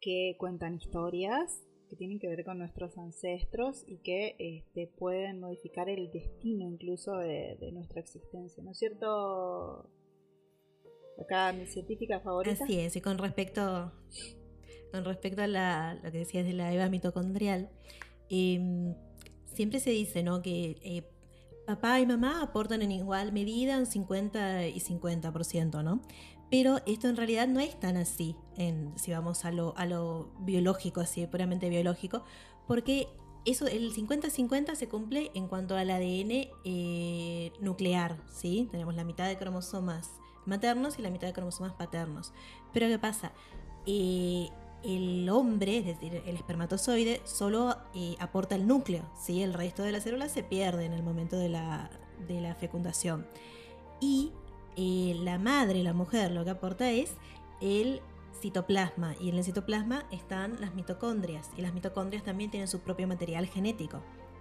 [0.00, 5.88] que cuentan historias, que tienen que ver con nuestros ancestros y que este, pueden modificar
[5.88, 8.62] el destino incluso de, de nuestra existencia.
[8.62, 9.88] ¿No es cierto,
[11.22, 12.64] acá mi científica favorita.
[12.64, 13.92] Así es, y con respecto,
[14.92, 17.70] con respecto a la, lo que decías de la EVA mitocondrial,
[18.28, 18.94] em,
[19.54, 20.42] siempre se dice ¿no?
[20.42, 21.10] que eh,
[21.66, 26.02] papá y mamá aportan en igual medida un 50 y 50%, ¿no?
[26.50, 28.36] Pero esto en realidad no es tan así,
[28.96, 32.24] si vamos a lo, a lo biológico, así puramente biológico,
[32.66, 33.08] porque
[33.44, 38.68] eso, el 50-50 se cumple en cuanto al ADN eh, nuclear, ¿sí?
[38.70, 40.10] Tenemos la mitad de cromosomas
[40.46, 42.32] maternos y la mitad de cromosomas paternos.
[42.72, 43.32] Pero ¿qué pasa?
[43.86, 44.48] Eh,
[44.82, 49.42] el hombre, es decir, el espermatozoide, solo eh, aporta el núcleo, ¿sí?
[49.42, 51.90] El resto de las células se pierde en el momento de la,
[52.26, 53.26] de la fecundación.
[54.00, 54.32] Y
[54.76, 57.12] la madre, la mujer, lo que aporta es
[57.60, 58.00] el
[58.40, 63.06] citoplasma y en el citoplasma están las mitocondrias y las mitocondrias también tienen su propio
[63.06, 64.00] material genético,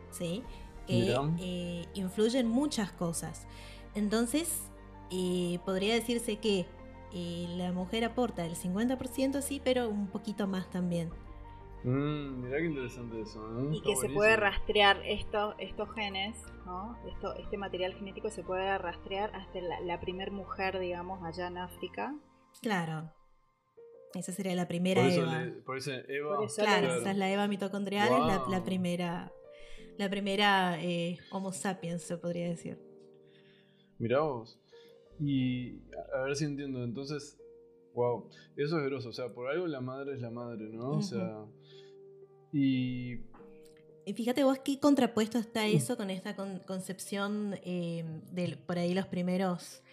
[0.10, 0.44] ¿sí?
[0.88, 3.46] que eh, influyen muchas cosas.
[3.94, 4.71] Entonces,
[5.12, 6.66] eh, podría decirse que
[7.14, 11.10] eh, la mujer aporta el 50% sí, pero un poquito más también.
[11.84, 13.72] Mm, mirá qué interesante eso.
[13.72, 16.98] Y que se puede rastrear esto, estos genes, ¿no?
[17.08, 21.58] Esto, este material genético se puede rastrear hasta la, la primer mujer, digamos, allá en
[21.58, 22.16] África.
[22.62, 23.12] Claro.
[24.14, 25.48] Esa sería la primera Eva.
[25.66, 26.38] por eso Eva.
[26.58, 29.32] claro, esa es la Eva mitocondrial, es la, primera,
[29.98, 32.78] la primera eh, Homo sapiens, se podría decir.
[34.00, 34.61] Mirá vos.
[35.22, 35.80] Y
[36.14, 37.38] a ver si entiendo, entonces,
[37.94, 40.92] wow, eso es groso, o sea, por algo la madre es la madre, ¿no?
[40.92, 41.46] O sea,
[42.52, 43.20] y...
[44.04, 49.06] Y fíjate vos qué contrapuesto está eso con esta concepción eh, de por ahí los
[49.06, 49.84] primeros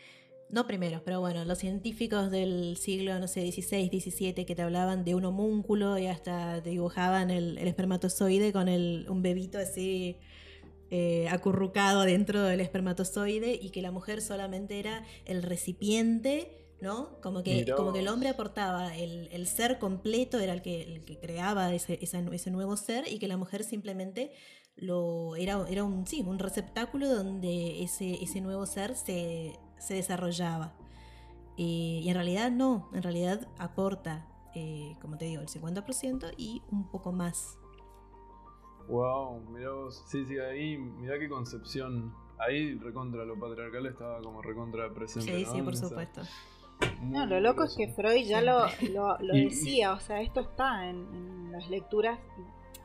[0.50, 5.04] no primeros, pero bueno, los científicos del siglo, no sé, XVI, XVII, que te hablaban
[5.04, 10.16] de un homúnculo y hasta te dibujaban el, espermatozoide con el, un bebito así
[10.90, 17.20] eh, acurrucado dentro del espermatozoide y que la mujer solamente era el recipiente, ¿no?
[17.20, 21.18] Como que, como que el hombre aportaba el, ser completo, era el que, el que
[21.18, 24.32] creaba ese, ese, nuevo ser y que la mujer simplemente
[24.76, 30.74] lo era, era un, sí, un receptáculo donde ese, ese nuevo ser se se desarrollaba.
[31.56, 36.88] y en realidad no, en realidad aporta, eh, como te digo, el 50% y un
[36.88, 37.58] poco más.
[38.88, 42.12] Wow, mirá vos, sí, sí, ahí, mirá qué concepción.
[42.38, 45.32] Ahí recontra lo patriarcal estaba como recontra presente.
[45.32, 46.22] Sí, sí, por supuesto.
[47.02, 50.96] No, lo loco es que Freud ya lo, lo, decía, o sea, esto está en,
[51.12, 52.18] en las lecturas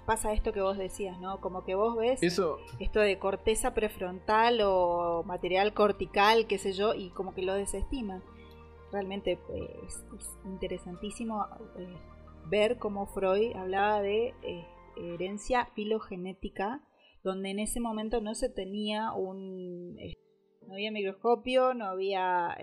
[0.06, 1.40] pasa esto que vos decías, ¿no?
[1.40, 2.58] Como que vos ves Eso...
[2.80, 8.22] esto de corteza prefrontal o material cortical, qué sé yo, y como que lo desestiman.
[8.92, 11.46] Realmente pues, es, interesantísimo
[11.78, 11.96] eh,
[12.48, 16.82] ver cómo Freud hablaba de eh, herencia filogenética,
[17.24, 19.98] donde en ese momento no se tenía un...
[20.00, 20.14] Eh,
[20.68, 22.58] no había microscopio, no había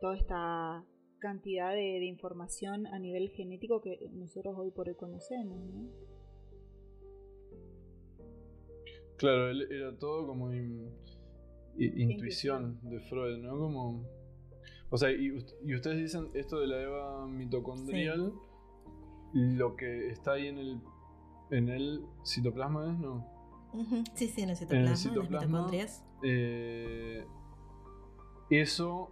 [0.00, 0.84] toda esta
[1.20, 5.88] cantidad de, de, información a nivel genético que nosotros hoy por hoy conocemos, ¿no?
[9.16, 10.52] Claro, era todo como
[11.78, 13.58] intuición de Freud, ¿no?
[13.58, 14.04] Como.
[14.90, 18.32] O sea, y, ustedes dicen esto de la Eva mitocondrial,
[19.32, 20.80] lo que está ahí en el,
[21.56, 23.26] en el citoplasma es, ¿no?
[24.14, 25.70] Sí, sí, en el citoplasma, en el citoplasma
[26.22, 27.26] eh,
[28.50, 29.10] eso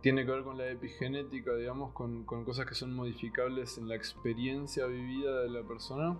[0.00, 3.94] tiene que ver con la epigenética, digamos, con, con cosas que son modificables en la
[3.94, 6.18] experiencia vivida de la persona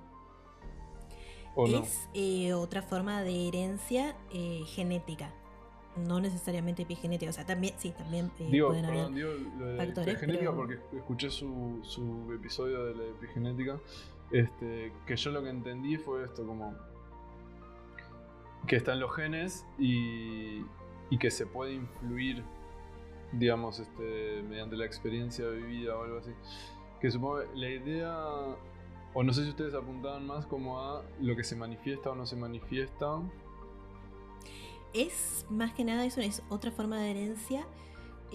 [1.57, 5.33] es eh, otra forma de herencia eh, genética.
[5.97, 9.85] No necesariamente epigenética, o sea, también, sí, también eh, digo, pueden haber digo lo de
[9.85, 13.79] epigenética porque escuché su, su episodio de la epigenética,
[14.35, 16.75] este, que yo lo que entendí fue esto, como
[18.67, 20.65] que están los genes y,
[21.21, 22.43] que se puede influir,
[23.31, 26.33] digamos, este, mediante la experiencia vivida o algo así.
[27.01, 28.19] Que supongo la idea
[29.13, 32.27] o no sé si ustedes apuntaban más como a lo que se manifiesta o no
[32.27, 33.21] se manifiesta.
[34.93, 37.65] Es más que nada eso, es otra forma de herencia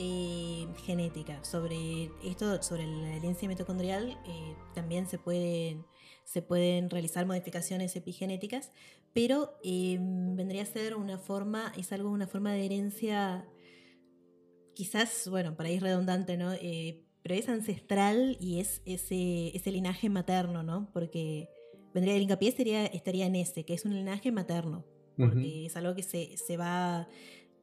[0.01, 1.43] eh, genética.
[1.43, 5.85] Sobre esto, sobre la herencia mitocondrial, eh, también se pueden,
[6.23, 8.71] se pueden realizar modificaciones epigenéticas,
[9.13, 13.45] pero em, vendría a ser una forma, es algo, una forma de herencia,
[14.73, 16.53] quizás, bueno, para ir redundante, ¿no?
[16.53, 20.89] Eh, pero es ancestral y es ese, ese linaje materno, ¿no?
[20.93, 21.49] Porque
[21.93, 24.85] vendría el hincapié sería, estaría en ese, que es un linaje materno,
[25.17, 27.09] porque es algo que se, se va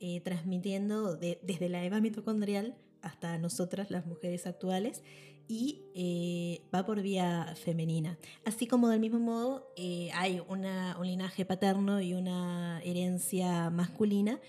[0.01, 5.03] eh, transmitiendo desde la Eva mitocondrial hasta nosotras, las mujeres actuales,
[5.49, 8.19] y eh, va por vía femenina.
[8.45, 14.41] Así como del mismo modo eh, hay una, un linaje paterno y una herencia masculina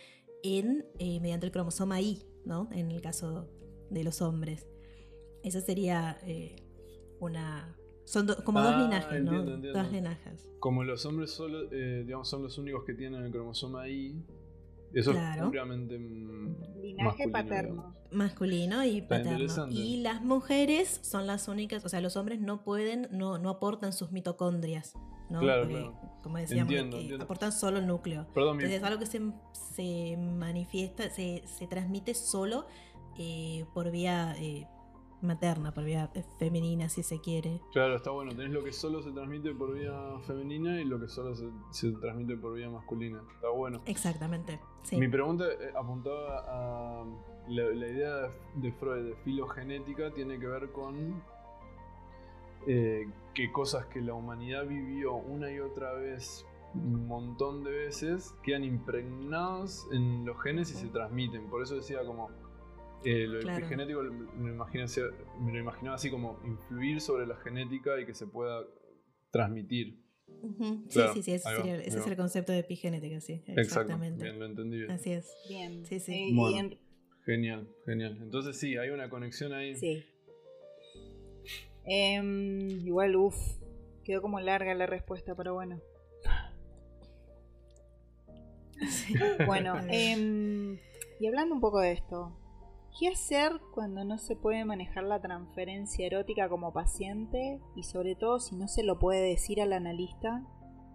[0.43, 2.67] en, mediante el cromosoma Y, ¿no?
[2.71, 3.47] En el caso
[3.89, 4.67] de los hombres.
[5.43, 6.55] Esa sería eh,
[7.19, 7.75] una...
[8.05, 9.43] Son como dos ah, linajes, ¿no?
[9.43, 10.49] Dos linajes.
[10.60, 14.23] Como los hombres solo, eh, digamos, son los únicos que tienen el cromosoma Y,
[14.93, 15.97] eso es puramente
[16.82, 17.95] linaje paterno.
[18.12, 19.67] Masculino y paterno.
[19.69, 23.93] Y las mujeres son las únicas, o sea, los hombres no pueden, no, no aportan
[23.93, 24.93] sus mitocondrias.
[25.30, 25.39] ¿no?
[25.39, 26.73] Claro, como decíamos,
[27.19, 28.28] aportan solo el núcleo.
[28.28, 29.21] Entonces es algo que se,
[29.52, 32.65] se manifiesta, se, se, transmite solo
[33.17, 34.67] eh, por vía eh,
[35.21, 37.62] materna, por vía femenina, si se quiere.
[37.71, 38.32] Claro, está bueno.
[38.32, 39.93] Tenés lo que solo se transmite por vía
[40.25, 43.21] femenina y lo que solo se, transmite por vía masculina.
[43.36, 43.82] Está bueno.
[43.86, 44.60] Exactamente.
[44.91, 47.06] Mi pregunta eh, apuntaba a
[47.47, 51.21] la, idea de Freud de filogenética, tiene que ver con
[52.67, 58.36] eh, que cosas que la humanidad vivió una y otra vez un montón de veces
[58.43, 61.47] quedan impregnados en los genes y se transmiten.
[61.49, 62.30] Por eso decía como
[63.03, 68.27] eh, lo epigenético me, lo imaginaba así como influir sobre la genética y que se
[68.27, 68.65] pueda
[69.31, 70.03] transmitir.
[70.89, 73.41] Sí, sí, sí, ese, es el concepto de epigenética, sí.
[73.47, 74.23] Exactamente.
[74.23, 74.91] bien, lo entendí bien.
[74.91, 75.33] Así es.
[75.47, 75.86] Bien.
[75.86, 76.36] Sí, sí.
[77.25, 78.17] Genial, genial.
[78.21, 79.75] Entonces sí, hay una conexión ahí.
[79.75, 80.05] Sí.
[81.86, 83.36] Em, igual, uff,
[84.03, 85.81] quedó como larga la respuesta, pero bueno.
[89.45, 90.77] Bueno, em,
[91.19, 92.38] y hablando un poco de esto,
[92.99, 98.39] ¿Qué hacer cuando no se puede manejar la transferencia erótica como paciente y sobre todo
[98.39, 100.39] si no se lo puede decir al analista?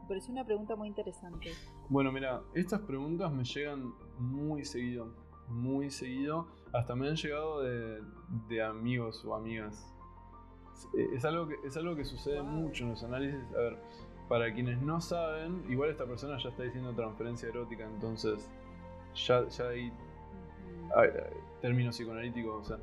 [0.00, 1.52] Me parece una pregunta muy interesante.
[1.88, 5.14] Bueno, mira, estas preguntas me llegan muy seguido,
[5.46, 6.48] muy seguido.
[6.72, 9.94] Hasta me han llegado de, amigos o amigas.
[11.14, 13.40] Es algo, que, es algo que sucede mucho en los análisis.
[13.54, 13.78] A ver,
[14.28, 18.50] para quienes no saben, igual esta persona ya está diciendo transferencia erótica, entonces
[19.14, 19.92] ya, ya hay
[21.62, 22.78] término psicoanalítico, o sea,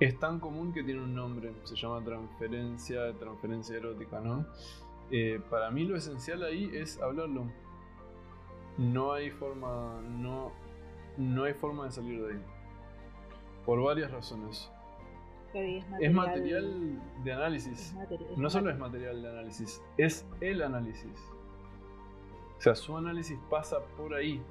[0.00, 4.44] es tan común que tiene un nombre, se llama transferencia, transferencia erótica, ¿no?
[5.10, 7.46] Eh, para mí lo esencial ahí es hablarlo.
[8.76, 10.50] No hay forma, no,
[11.16, 12.42] no hay forma de salir de ahí.
[13.64, 14.70] Por varias razones.
[16.00, 17.94] Es material, de análisis.
[18.36, 21.12] no solo es material de análisis, es el análisis.
[22.58, 24.42] O sea, su análisis pasa por ahí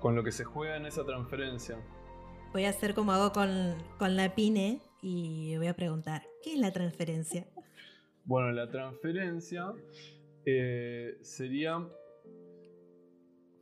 [0.00, 1.78] con lo que se juega en esa transferencia.
[2.52, 6.72] Voy a hacer como hago con, la PINE y voy a preguntar, ¿qué es la
[6.72, 7.46] transferencia?
[8.24, 9.72] Bueno, la transferencia
[10.44, 11.86] eh, sería...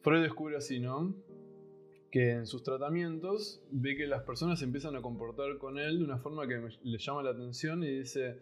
[0.00, 1.14] Freud descubre así, ¿no?
[2.10, 6.18] Que en sus tratamientos ve que las personas empiezan a comportar con él de una
[6.18, 8.38] forma que le llama la atención y dice,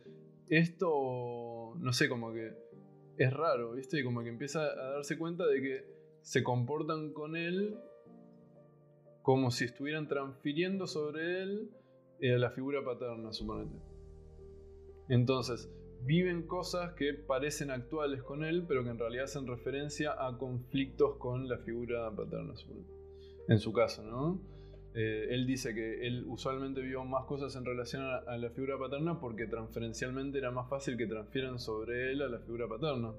[0.48, 2.52] esto, no sé, como que
[3.18, 3.98] es raro, ¿viste?
[3.98, 5.95] Y como que empieza a darse cuenta de que
[6.26, 7.78] se comportan con él
[9.22, 11.70] como si estuvieran transfiriendo sobre él
[12.18, 13.76] eh, la figura paterna, suponete.
[15.08, 15.70] Entonces,
[16.02, 21.16] viven cosas que parecen actuales con él, pero que en realidad hacen referencia a conflictos
[21.18, 22.54] con la figura paterna,
[23.46, 24.40] en su caso, ¿no?
[24.94, 29.20] Eh, él dice que él usualmente vio más cosas en relación a, la figura paterna
[29.20, 33.14] porque transferencialmente era más fácil que transfieran sobre él a la figura paterna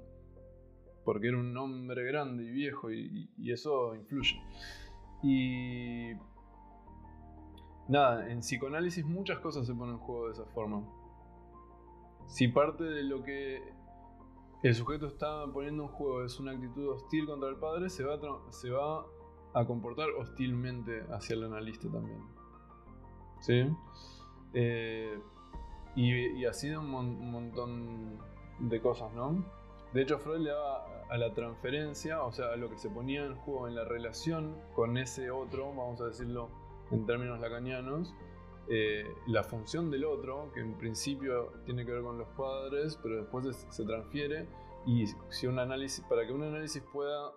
[1.08, 4.42] porque era un hombre grande y viejo y, eso influye.
[5.24, 6.12] Y
[7.88, 10.84] nada, en psicoanálisis muchas cosas se ponen en juego de esa forma.
[12.26, 13.74] Si parte de lo que
[14.64, 18.16] el sujeto está poniendo en juego es una actitud hostil contra el padre, se va
[18.16, 19.06] a, se va
[19.54, 22.20] a comportar hostilmente hacia el analista también.
[23.40, 23.66] ¿Sí?
[24.54, 25.18] Eh,
[25.96, 28.18] y, así de un, un montón
[28.60, 29.56] de cosas, ¿no?
[29.94, 33.26] De hecho, Freud le daba a la transferencia, o sea, a lo que se ponía
[33.26, 36.50] en juego en la relación con ese otro, vamos a decirlo
[36.92, 38.14] en términos lacanianos,
[38.70, 43.18] eh, la función del otro, que en principio tiene que ver con los padres, pero
[43.18, 44.48] después se transfiere,
[44.86, 47.32] y si un análisis, para que un análisis pueda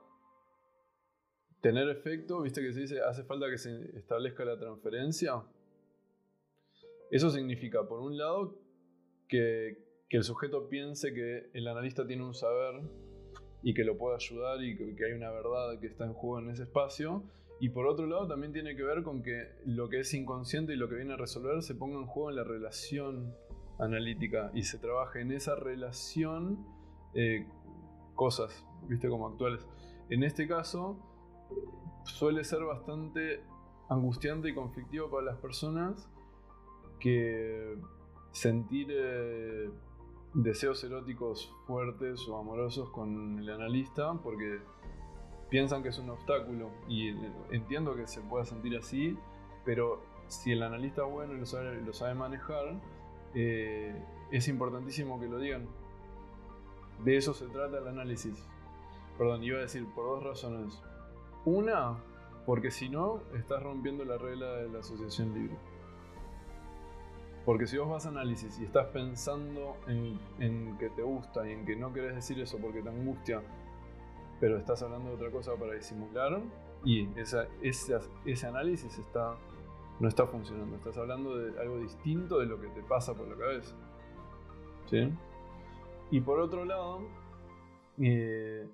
[1.60, 5.42] tener efecto, viste que se dice, hace falta que se establezca la transferencia.
[7.10, 8.56] Eso significa, por un lado,
[9.28, 12.83] que, que el sujeto piense que el analista tiene un saber
[13.62, 16.51] y que lo pueda ayudar y que, hay una verdad que está en juego en
[16.51, 17.23] ese espacio.
[17.61, 20.77] Y por otro lado también tiene que ver con que lo que es inconsciente y
[20.77, 23.37] lo que viene a resolver se ponga en juego en la relación
[23.79, 26.66] analítica y se trabaje en esa relación
[27.14, 27.47] eh,
[28.16, 29.64] cosas, viste, como actuales.
[30.09, 30.99] En este caso
[32.03, 33.45] suele ser bastante
[33.89, 36.11] angustiante y conflictivo para las personas
[36.99, 37.76] que
[38.32, 38.89] sentir...
[38.91, 39.70] Eh,
[40.35, 44.61] deseos eróticos fuertes o amorosos con el analista porque
[45.49, 47.09] piensan que es un obstáculo y
[47.51, 49.16] entiendo que se pueda sentir así,
[49.64, 52.81] pero si el analista es bueno y lo sabe, lo sabe manejar,
[53.35, 53.95] eh,
[54.31, 55.66] es importantísimo que lo digan.
[57.05, 58.47] De eso se trata el análisis.
[59.18, 60.81] Perdón, iba a decir por dos razones.
[61.45, 61.99] Una,
[62.47, 65.57] porque si no, estás rompiendo la regla de la asociación libre.
[67.45, 71.64] Porque si vos vas a análisis y estás pensando en, que te gusta y en
[71.64, 73.43] que no querés decir eso porque te angustia,
[74.38, 76.41] pero estás hablando de otra cosa para disimular,
[76.84, 79.36] y esa, ese análisis está,
[80.01, 80.76] no está funcionando.
[80.76, 83.74] Estás hablando de algo distinto de lo que te pasa por la cabeza.
[84.86, 85.12] ¿Sí?
[86.11, 87.07] Y por otro lado,
[87.99, 88.66] eh,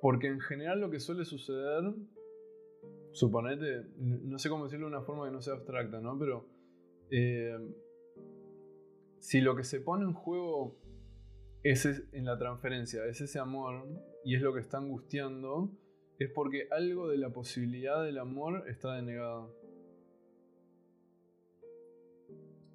[0.00, 1.92] porque en general lo que suele suceder,
[3.12, 6.18] suponete, no sé cómo decirlo de una forma que no sea abstracta, ¿no?
[6.18, 6.46] Pero
[7.10, 7.56] eh,
[9.18, 10.76] si lo que se pone en juego
[11.62, 13.86] es en la transferencia, es ese amor
[14.24, 15.70] y es lo que está angustiando,
[16.18, 19.54] es porque algo de la posibilidad del amor está denegado.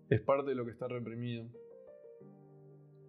[0.09, 1.49] Es parte de lo que está reprimido.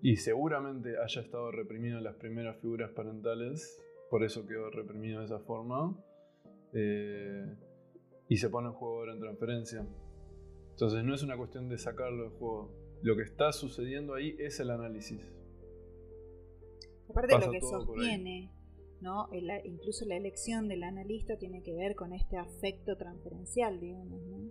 [0.02, 3.78] Y seguramente haya estado reprimido en las primeras figuras parentales,
[4.10, 5.96] por eso quedó reprimido de esa forma.
[6.72, 7.46] Eh,
[8.28, 9.86] y se pone en juego ahora en transferencia.
[10.76, 12.70] Entonces no es una cuestión de sacarlo del juego.
[13.00, 15.22] Lo que está sucediendo ahí es el análisis.
[17.08, 18.52] Aparte de lo que sostiene,
[19.00, 19.26] ¿no?
[19.64, 24.20] incluso la elección del analista tiene que ver con este afecto transferencial, digamos.
[24.26, 24.50] ¿no?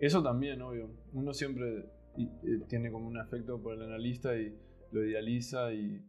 [0.00, 0.88] Eso también, obvio.
[1.12, 1.84] Uno siempre
[2.70, 4.58] tiene como un afecto por el analista y
[4.92, 6.00] lo idealiza y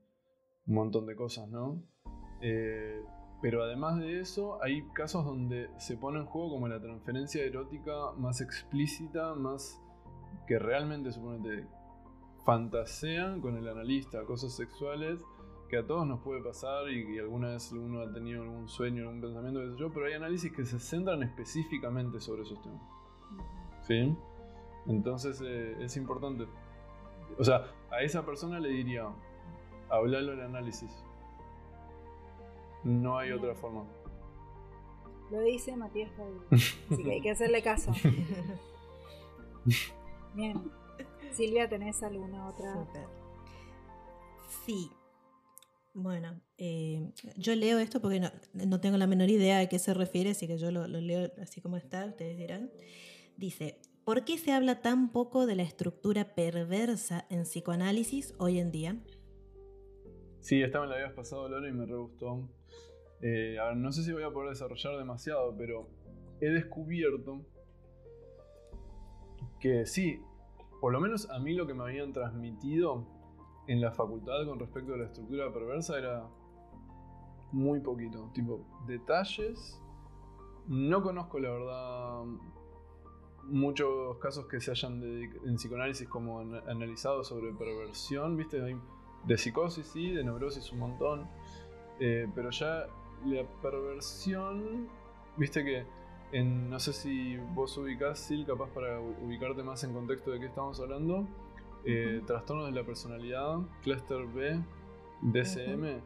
[0.65, 1.83] un montón de cosas, ¿no?
[2.41, 3.01] Eh,
[3.43, 8.13] pero además de eso, hay casos donde se pone en juego como la transferencia erótica
[8.15, 9.83] más explícita, más
[10.47, 11.67] que realmente suponete
[12.45, 15.25] fantasean con el analista, cosas sexuales
[15.67, 19.19] que a todos nos puede pasar y, alguna vez uno ha tenido algún sueño, algún
[19.19, 22.81] pensamiento, qué sé yo, pero hay análisis que se centran específicamente sobre esos temas.
[23.81, 24.15] ¿Sí?
[24.87, 26.47] Entonces eh, es importante.
[27.37, 29.05] O sea, a esa persona le diría,
[29.89, 31.03] hablarlo en análisis.
[32.83, 33.85] No hay otra forma.
[35.31, 36.11] Lo dice Matías
[36.51, 37.91] Así que hay que hacerle caso.
[40.35, 40.71] Bien.
[41.31, 42.85] Silvia, ¿tenés alguna otra?
[44.65, 44.91] Sí.
[45.95, 48.21] Bueno, eh, yo leo esto porque
[48.53, 51.31] no, tengo la menor idea de qué se refiere, así que yo lo, lo leo
[51.41, 52.71] así como está, ustedes dirán.
[53.37, 58.71] Dice, ¿por qué se habla tan poco de la estructura perversa en psicoanálisis hoy en
[58.71, 58.97] día?
[60.39, 62.49] Sí, estaba en la habías pasado, Lore, y me re gustó.
[63.25, 65.87] Eh, a ver, no sé si voy a poder desarrollar demasiado, pero
[66.41, 67.39] he descubierto
[69.61, 70.19] que sí,
[70.81, 73.07] por lo menos a mí lo que me habían transmitido
[73.67, 76.27] en la facultad con respecto a la estructura perversa era
[77.53, 78.29] muy poquito.
[78.33, 79.79] Tipo, detalles.
[80.67, 82.23] No conozco la verdad
[83.43, 88.61] muchos casos que se hayan en psicoanálisis como analizado sobre perversión, ¿viste?
[89.25, 91.29] De psicosis sí, de neurosis un montón.
[92.01, 92.87] Eh, pero ya
[93.25, 94.87] la perversión,
[95.37, 95.85] viste que
[96.31, 100.47] en, no sé si vos ubicás, Sil, capaz para ubicarte más en contexto de qué
[100.47, 101.27] estamos hablando,
[101.85, 104.59] eh, trastornos de la personalidad, cluster B,
[105.21, 106.01] DSM,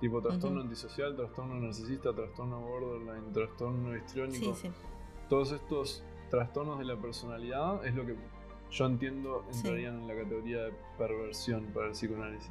[0.00, 4.56] tipo trastorno antisocial, trastorno narcisista, trastorno borderline, trastorno histriónico.
[5.28, 8.16] Todos estos trastornos de la personalidad es lo que
[8.70, 12.50] yo entiendo entrarían en la categoría de perversión para el psicoanálisis.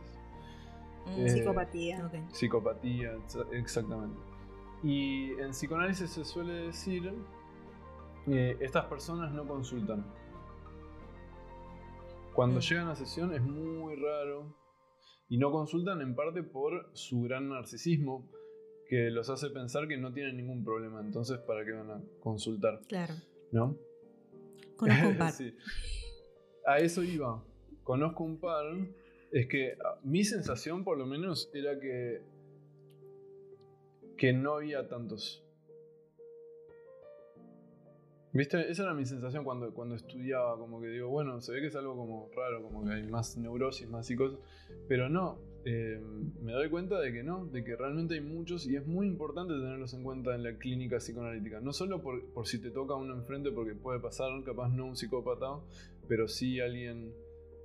[1.16, 2.12] Mm, eh, psicopatía.
[2.32, 3.18] Psicopatía,
[3.52, 4.20] exactamente.
[4.84, 7.14] Y en psicoanálisis se suele decir
[8.26, 10.06] que estas personas no consultan.
[12.34, 12.62] Cuando mm.
[12.62, 14.56] llegan a sesión es muy raro
[15.30, 18.30] y no consultan en parte por su gran narcisismo
[18.88, 21.02] que los hace pensar que no tienen ningún problema.
[21.02, 22.82] Entonces, ¿para qué van a consultar?
[22.88, 23.16] Claro.
[23.52, 23.76] ¿No?
[24.78, 25.34] Conozco un par.
[26.66, 27.44] A eso iba.
[27.84, 28.66] Conozco un par
[29.32, 32.22] es que ah, mi sensación, por lo menos, era que.
[34.18, 35.44] que no había tantos.
[38.34, 38.70] ¿Viste?
[38.70, 41.76] Esa era mi sensación cuando, cuando estudiaba, como que digo, bueno, se ve que es
[41.76, 44.38] algo como raro, como que hay más neurosis, más psicosis,
[44.88, 46.00] pero no, eh,
[46.44, 49.54] me doy cuenta de que no, de que realmente hay muchos y es muy importante
[49.54, 53.16] tenerlos en cuenta en la clínica psicoanalítica, no solo por, por si te toca uno
[53.16, 55.60] enfrente, porque puede pasar, capaz no un psicópata,
[56.08, 57.14] pero sí alguien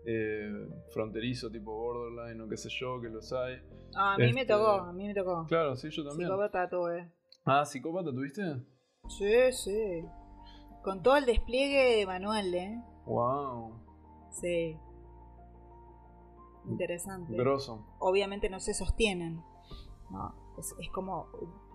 [0.04, 3.60] eh, fronterizo tipo borderline o qué sé yo, que los hay.
[3.94, 5.46] Ah, a mí me este, tocó, a mí me tocó.
[5.46, 6.28] Claro, sí, yo también.
[6.28, 7.10] Psicópata tuve.
[7.44, 8.42] Ah, psicópata tuviste?
[9.08, 10.04] Sí, sí.
[10.82, 12.82] Con todo el despliegue manual, ¿eh?
[13.06, 13.74] Wow.
[14.30, 14.76] Sí.
[16.68, 17.34] Interesante.
[17.36, 17.84] Grosso.
[17.98, 19.42] Obviamente no se sostienen.
[20.10, 21.28] No, es, es como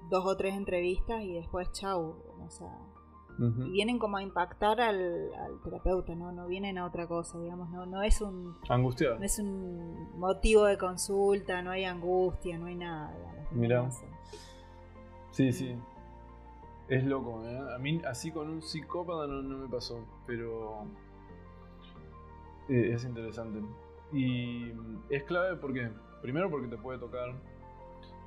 [0.09, 2.15] dos o tres entrevistas y después chau.
[2.39, 2.77] O sea,
[3.39, 5.29] y vienen como a impactar al,
[5.63, 6.31] terapeuta, ¿no?
[6.31, 8.55] No vienen a otra cosa, digamos, no, no es un...
[8.67, 9.15] Angustia.
[9.15, 13.13] No es un motivo de consulta, no hay angustia, no hay nada.
[13.51, 13.89] Mira.
[15.31, 15.75] Sí, sí.
[16.89, 17.59] Es loco, ¿eh?
[17.75, 20.85] A mí así con un psicópata no, me pasó, pero
[22.69, 23.61] eh, es interesante.
[24.13, 24.71] Y
[25.09, 27.35] es clave porque, primero porque te puede tocar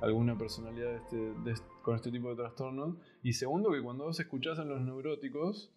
[0.01, 1.33] alguna personalidad este,
[1.81, 2.95] con este tipo de trastornos.
[3.23, 5.71] Y segundo que cuando vos escuchás a los neuróticos,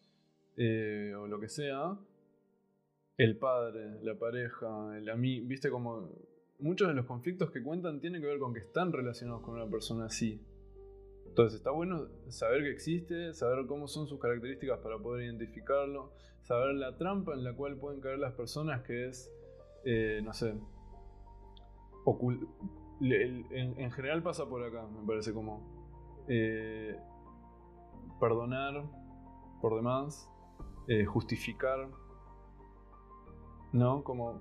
[0.56, 1.98] eh, o lo que sea,
[3.16, 6.10] el padre, la pareja, el amigo, viste como
[6.58, 9.68] muchos de los conflictos que cuentan tienen que ver con que están relacionados con una
[9.68, 10.40] persona así.
[11.26, 16.74] Entonces está bueno saber que existe, saber cómo son sus características para poder identificarlo, saber
[16.74, 19.32] la trampa en la cual pueden caer las personas que es,
[19.84, 20.54] eh, no sé,
[23.00, 26.96] en, general pasa por acá, me parece como eh,
[28.20, 28.84] perdonar
[29.60, 30.28] por demás,
[30.88, 31.88] eh, justificar,
[33.72, 34.02] ¿no?
[34.04, 34.40] Como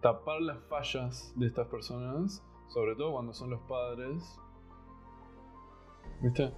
[0.00, 4.38] tapar las fallas de estas personas, sobre todo cuando son los padres,
[6.22, 6.52] ¿Viste?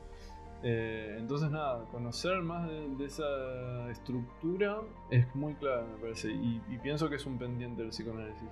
[0.63, 4.81] Eh, entonces nada, conocer más de, esa estructura
[5.11, 8.49] es muy clave, me parece, y, pienso que es un pendiente del psicoanálisis.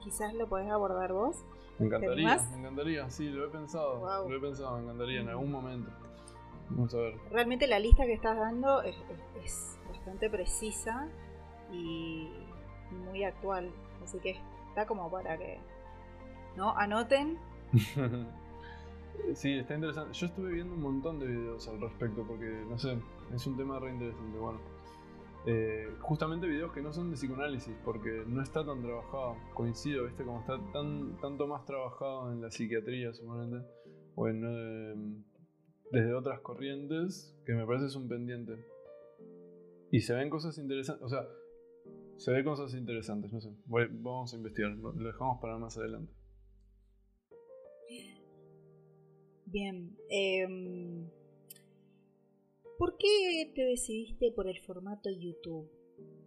[0.00, 1.44] Quizás lo podés abordar vos.
[1.80, 5.50] Me encantaría, me encantaría, sí, lo he pensado, lo he pensado, me encantaría en algún
[5.50, 5.90] momento.
[6.68, 7.14] Vamos a ver.
[7.30, 8.94] Realmente la lista que estás dando es,
[9.42, 11.08] es bastante precisa
[11.72, 12.30] y
[13.08, 13.70] muy actual,
[14.04, 14.36] así que
[14.68, 15.58] está como para que
[16.56, 17.38] no anoten
[19.34, 20.12] Sí, está interesante.
[20.12, 22.98] Yo estuve viendo un montón de videos al respecto porque, no sé,
[23.34, 24.38] es un tema re interesante.
[24.38, 24.58] Bueno,
[25.46, 29.36] eh, justamente videos que no son de psicoanálisis porque no está tan trabajado.
[29.54, 30.24] Coincido, ¿viste?
[30.24, 33.66] Como está tan, tanto más trabajado en la psiquiatría, suponete,
[34.14, 35.24] o en, em,
[35.90, 38.64] desde otras corrientes, que me parece es un pendiente.
[39.90, 41.26] Y se ven cosas interesantes, o sea,
[42.16, 43.50] se ven cosas interesantes, no sé.
[43.66, 46.12] vamos a investigar, lo dejamos para más adelante.
[49.46, 49.96] Bien.
[50.10, 51.08] Em,
[52.80, 55.70] ¿Por qué te decidiste por el formato YouTube?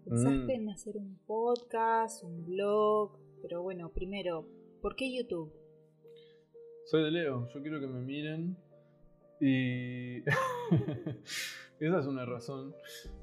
[0.05, 0.61] ¿Pensaste mm.
[0.61, 3.17] en hacer un podcast, un blog?
[3.41, 4.47] Pero bueno, primero,
[4.79, 5.51] ¿por qué YouTube?
[6.85, 8.55] Soy de Leo, yo quiero que me miren.
[9.41, 10.19] Y.
[11.79, 12.75] Esa es una razón.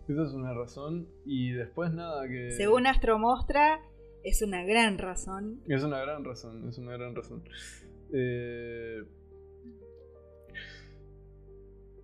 [0.09, 1.09] Esa es una razón.
[1.25, 2.51] Y después nada que.
[2.51, 3.81] Según Astromostra,
[4.25, 5.63] es una gran razón.
[5.69, 7.45] Es una gran razón, es una gran razón.
[8.13, 9.05] Eh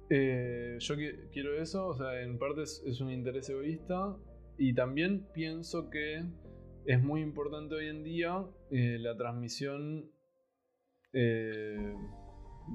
[0.09, 0.95] eh, yo
[1.33, 4.17] quiero eso, o sea, en parte es, un interés egoísta
[4.57, 6.25] y también pienso que
[6.87, 10.11] es muy importante hoy en día eh, la transmisión
[11.13, 11.95] eh,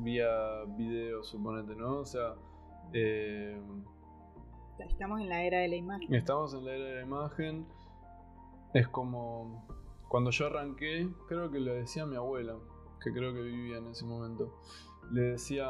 [0.04, 2.00] vía video, suponete, ¿no?
[2.00, 2.36] O sea...
[4.90, 6.14] estamos en la era de la imagen.
[6.14, 7.66] Estamos en la era de la imagen.
[8.74, 9.68] Es como...
[10.10, 12.58] Cuando yo arranqué, creo que lo decía mi abuela,
[13.02, 14.60] que creo que vivía en ese momento.
[15.10, 15.66] Le decía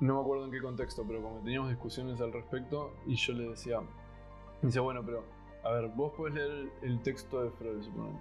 [0.00, 3.48] no me acuerdo en qué contexto, pero como teníamos discusiones al respecto y yo le
[3.50, 3.80] decía,
[4.62, 5.24] dice, bueno, pero,
[5.64, 8.18] a ver, vos podés leer el texto de Freud, suponete.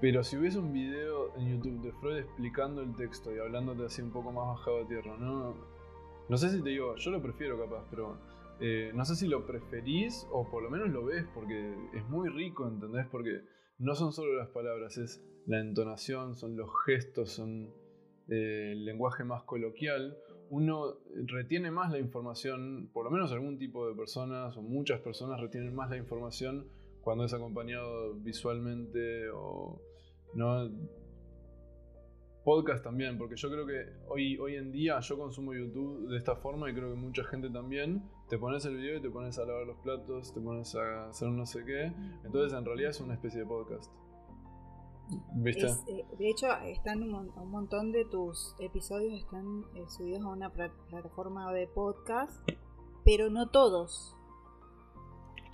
[0.00, 4.00] Pero si hubiese un video en YouTube de Freud explicando el texto y hablándote así
[4.00, 5.54] un poco más bajado a tierra, ¿no?
[6.28, 8.16] No sé si te digo, yo lo prefiero capaz, pero
[8.60, 12.30] eh, no sé si lo preferís o por lo menos lo ves porque es muy
[12.30, 13.06] rico, ¿entendés?
[13.08, 13.42] Porque
[13.78, 17.70] no son solo las palabras, es la entonación, son los gestos, son
[18.30, 20.16] el lenguaje más coloquial,
[20.50, 25.40] uno retiene más la información, por lo menos algún tipo de personas o muchas personas
[25.40, 26.68] retienen más la información
[27.02, 29.80] cuando es acompañado visualmente o
[30.34, 30.68] no
[32.44, 36.36] podcast también, porque yo creo que hoy, hoy en día yo consumo YouTube de esta
[36.36, 38.02] forma y creo que mucha gente también.
[38.28, 41.28] Te pones el video y te pones a lavar los platos, te pones a hacer
[41.28, 41.92] no sé qué.
[42.24, 43.92] Entonces en realidad es una especie de podcast.
[45.86, 51.52] Eh, de hecho, están un, montón de tus episodios están eh, subidos a una plataforma
[51.52, 52.32] de podcast,
[53.04, 54.16] pero no todos.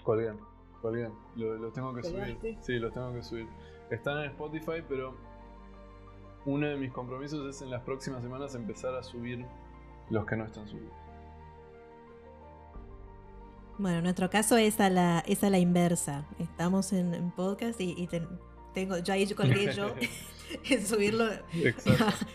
[0.05, 0.39] ¿Cuál bien?
[0.81, 1.13] ¿Cuál bien?
[1.37, 2.59] Los tengo que subir.
[2.61, 3.49] Sí, los tengo que subir.
[3.91, 5.15] Están en Spotify, pero
[6.45, 9.45] uno de mis compromisos es en las próximas semanas empezar a subir
[10.11, 10.95] los que no están subidos.
[13.79, 16.25] Bueno, en nuestro caso es a la, es a la inversa.
[16.39, 18.09] Estamos en, podcast y, y
[18.77, 19.95] tengo, yo ahí colgué yo
[20.71, 21.25] en subirlo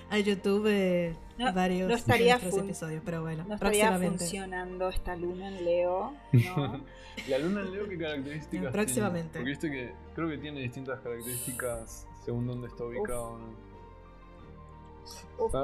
[0.10, 1.16] a, YouTube eh,
[1.54, 6.14] varios no estaría episodios, pero bueno, no estaría funcionando esta luna en Leo.
[7.30, 9.38] la luna en Leo, ¿qué características próximamente.
[9.38, 13.38] Porque viste que creo que tiene distintas características según dónde está ubicado.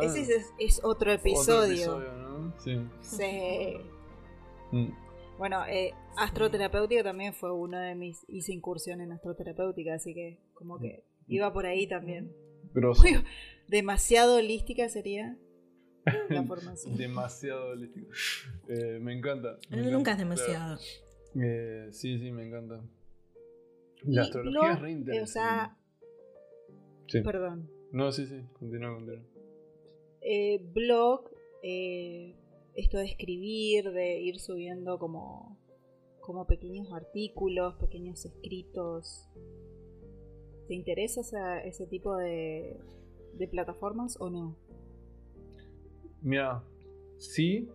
[0.03, 1.95] ese es, otro episodio.
[1.95, 2.53] Otro episodio ¿no?
[2.59, 2.88] Sí.
[3.01, 3.78] sí.
[4.71, 5.06] Mm.
[5.38, 8.25] Bueno, eh, astroterapéutica también fue uno de mis.
[8.27, 12.31] Hice incursión en astroterapéutica, así que como que iba por ahí también.
[12.73, 12.93] Pero
[13.67, 15.38] demasiado holística sería.
[16.29, 16.97] la formación.
[16.97, 18.07] demasiado holístico.
[18.67, 19.57] Eh, me encanta.
[19.69, 20.79] nunca es demasiado.
[21.39, 22.81] Eh, sí, sí, me encanta.
[24.03, 25.77] La astrología es re O sea.
[27.07, 27.21] Sí.
[27.21, 27.69] Perdón.
[27.91, 29.23] No, sí, sí, continúa, continúa.
[30.21, 31.29] Eh, blog,
[31.63, 32.35] eh,
[32.78, 35.57] esto de escribir, de ir subiendo como,
[36.21, 39.28] como pequeños artículos, pequeños escritos.
[40.67, 42.80] ¿Te interesa ese tipo de,
[43.34, 44.55] de plataformas o no?
[46.21, 46.63] Mira,
[47.17, 47.67] sí.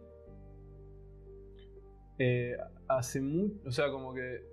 [2.18, 4.46] Eh, hace mucho, o sea, como que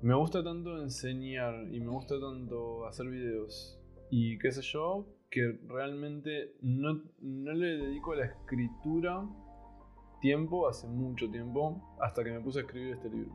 [0.00, 3.78] me gusta tanto enseñar y me gusta tanto hacer videos
[4.10, 9.26] y qué sé yo, que realmente no, no le dedico a la escritura
[10.20, 13.34] tiempo, hace mucho tiempo, hasta que me puse a escribir este libro.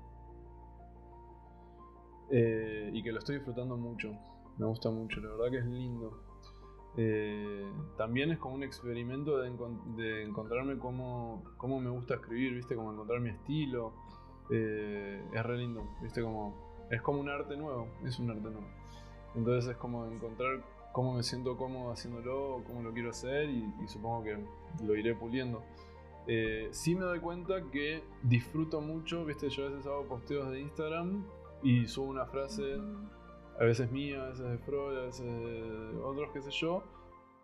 [2.30, 4.12] Eh, y que lo estoy disfrutando mucho,
[4.60, 6.24] me gusta mucho, la verdad que es lindo.
[6.98, 7.66] Eh,
[7.98, 12.76] también es como un experimento de, encontrarme cómo, cómo, me gusta escribir, ¿viste?
[12.76, 13.94] Como encontrar mi estilo.
[14.52, 16.22] Eh, es re lindo, ¿viste?
[16.22, 18.68] Como, es como un arte nuevo, es un arte nuevo.
[19.36, 20.64] Entonces es como encontrar
[20.98, 24.36] cómo me siento cómodo haciéndolo, cómo lo quiero hacer y, supongo que
[24.84, 25.62] lo iré puliendo.
[26.26, 29.48] Eh, sí me doy cuenta que disfruto mucho, ¿viste?
[29.48, 31.24] Yo a veces hago posteos de Instagram
[31.62, 32.80] y subo una frase
[33.60, 36.84] a veces mía, a veces de Freud, a veces de otros, qué sé yo.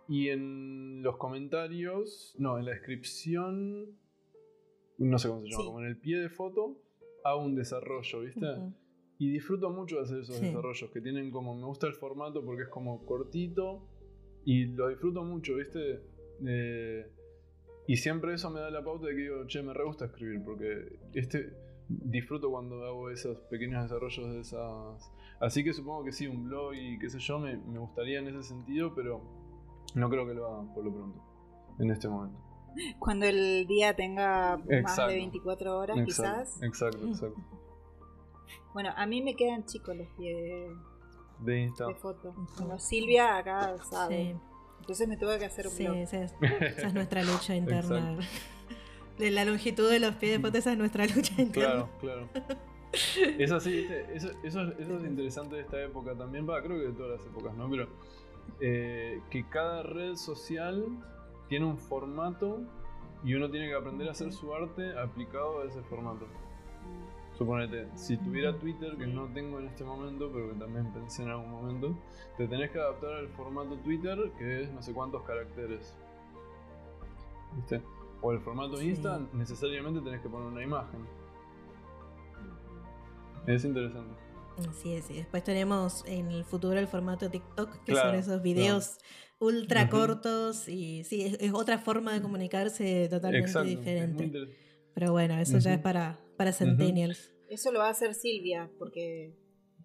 [0.07, 3.99] Y en los comentarios, no, en la descripción,
[4.97, 6.81] no sé cómo se llama, como en el pie de foto,
[7.23, 8.47] hago un desarrollo, ¿viste?
[9.19, 12.63] Y disfruto mucho de hacer esos desarrollos que tienen como, me gusta el formato porque
[12.63, 13.87] es como cortito
[14.43, 16.01] y lo disfruto mucho, ¿viste?
[16.45, 17.07] Eh,
[17.87, 20.41] y siempre eso me da la pauta de que digo, che, me re gusta escribir
[20.43, 21.53] porque este
[21.87, 25.11] disfruto cuando hago esos pequeños desarrollos de esas
[25.43, 28.43] Así que supongo que sí, un blog y qué sé yo, me, gustaría en ese
[28.43, 29.21] sentido, pero
[29.93, 31.21] no creo que lo haga por lo pronto,
[31.79, 32.39] en este momento.
[32.97, 36.63] Cuando el día tenga más de 24 horas, quizás.
[36.63, 37.41] Exacto, exacto.
[38.73, 40.71] Bueno, a mí me quedan chicos los pies
[41.39, 41.87] de, Insta.
[41.87, 42.33] de foto.
[42.57, 44.35] Bueno, Silvia acá sabe.
[44.79, 45.93] Entonces me tuve que hacer un blog.
[45.93, 48.17] Sí, esa es, nuestra lucha interna.
[49.17, 51.87] De la longitud de los pies de foto, esa es nuestra lucha interna.
[51.99, 52.29] Claro, claro.
[53.39, 57.19] Eso sí, Eso, eso, es interesante de esta época también, va, creo que de todas
[57.19, 57.69] las épocas, ¿no?
[57.69, 57.87] Pero
[58.59, 60.85] eh, que cada red social
[61.49, 62.61] tiene un formato
[63.23, 66.27] y uno tiene que aprender a hacer su arte aplicado a ese formato.
[67.37, 71.29] Suponete, si tuviera Twitter, que no tengo en este momento, pero que también pensé en
[71.29, 71.97] algún momento,
[72.37, 75.95] te tenés que adaptar al formato Twitter, que es no sé cuántos caracteres.
[77.55, 77.81] ¿Viste?
[78.21, 80.99] O el formato Insta, necesariamente tenés que poner una imagen.
[83.47, 84.13] Es interesante.
[84.69, 88.99] Así es, y después tenemos en el futuro el formato TikTok, que son esos videos
[89.39, 94.31] ultra cortos y sí, es, otra forma de comunicarse totalmente diferente.
[94.93, 97.33] Pero bueno, eso ya es para, para Centennials.
[97.49, 99.33] Eso lo va a hacer Silvia, porque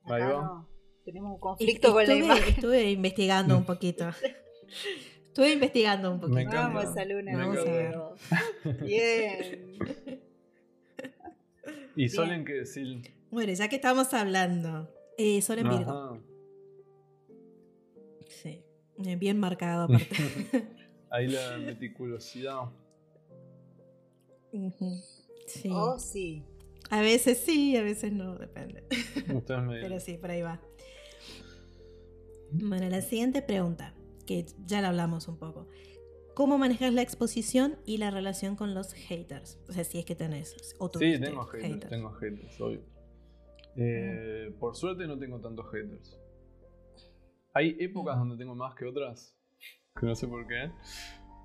[0.05, 0.65] acá
[1.05, 2.55] tenemos un conflicto con la imagen.
[2.55, 4.09] Estuve investigando un poquito.
[5.27, 6.51] Estuve investigando un poquito.
[6.51, 7.97] Vamos a Luna, vamos a ver.
[8.83, 9.79] Bien.
[11.97, 16.19] ¿Y suelen que decir bueno, ya que estamos hablando, eh, Sol en Virgo.
[18.27, 18.63] Sí,
[18.97, 20.17] bien marcado aparte.
[21.11, 22.71] Ahí la meticulosidad.
[25.49, 25.71] Sí.
[25.73, 26.45] Oh, sí.
[26.91, 28.85] A veces sí, a veces no, depende.
[29.47, 30.61] Pero sí, por ahí va.
[32.51, 33.95] Bueno, la siguiente pregunta,
[34.27, 35.69] que ya la hablamos un poco.
[36.35, 39.59] ¿Cómo manejas la exposición y la relación con los haters?
[39.69, 40.57] O sea, si es que tenés.
[40.79, 42.83] O sí, tengo haters, tengo haters, obvio.
[43.77, 46.19] Eh, por suerte no tengo tantos haters.
[47.55, 49.37] Hay épocas donde tengo más que otras,
[49.99, 50.71] que no sé por qué.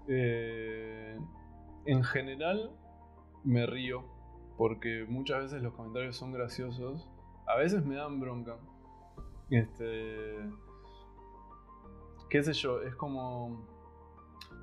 [0.07, 1.17] Eh,
[1.85, 2.71] en general
[3.43, 4.03] me río
[4.57, 7.09] porque muchas veces los comentarios son graciosos.
[7.47, 8.57] A veces me dan bronca.
[9.49, 10.37] Este.
[12.29, 13.67] qué sé yo, es como...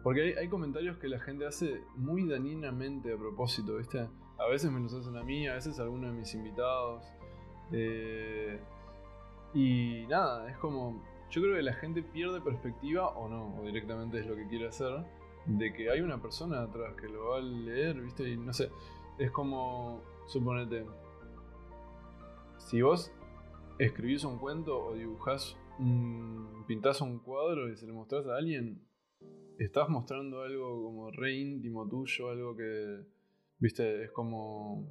[0.03, 4.09] Porque hay, comentarios que la gente hace muy dañinamente a propósito, ¿viste?
[4.39, 7.05] A veces me los hacen a mí, a veces a alguno de mis invitados.
[7.73, 8.59] Eh,
[9.53, 11.05] y nada, es como.
[11.31, 14.69] Yo creo que la gente pierde perspectiva, o no, o directamente es lo que quiere
[14.69, 15.05] hacer,
[15.47, 18.29] de que hay una persona atrás que lo va a leer, ¿viste?
[18.29, 18.71] Y no sé,
[19.19, 20.03] es como.
[20.27, 20.85] Suponete.
[22.59, 23.13] Si vos
[23.79, 28.87] escribís un cuento o dibujás, un, pintás un cuadro y se lo mostrás a alguien,
[29.59, 33.01] estás mostrando algo como re íntimo tuyo, algo que.
[33.59, 34.05] ¿Viste?
[34.05, 34.87] Es como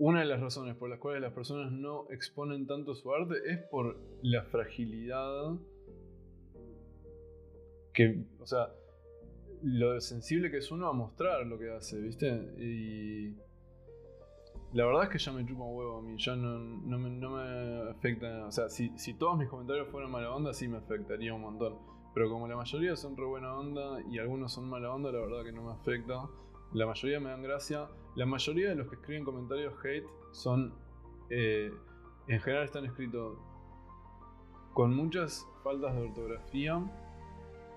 [0.00, 3.58] una de las razones por las cuales las personas no exponen tanto su arte es
[3.70, 5.58] por la fragilidad
[7.92, 8.72] que, o sea,
[9.62, 12.28] lo sensible que es uno a mostrar lo que hace, ¿viste?
[12.58, 13.36] Y
[14.72, 17.90] la verdad es que ya me chupa un huevo a mí, ya no, no, me,
[17.90, 18.46] afecta.
[18.46, 21.78] O sea, si, si, todos mis comentarios fueran mala onda, sí me afectaría un montón.
[22.14, 25.44] Pero como la mayoría son re buena onda y algunos son mala onda, la verdad
[25.44, 26.28] que no me afecta.
[26.72, 27.88] La mayoría me dan gracia.
[28.14, 30.74] La mayoría de los que escriben comentarios hate son.
[31.30, 31.72] Eh,
[32.28, 33.38] en general están escritos
[34.72, 36.80] con muchas faltas de ortografía.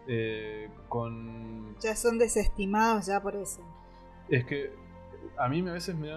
[0.07, 1.77] Eh, con.
[1.79, 3.61] Ya son desestimados ya por eso.
[4.29, 4.71] Es que
[5.37, 6.09] a mí a veces me,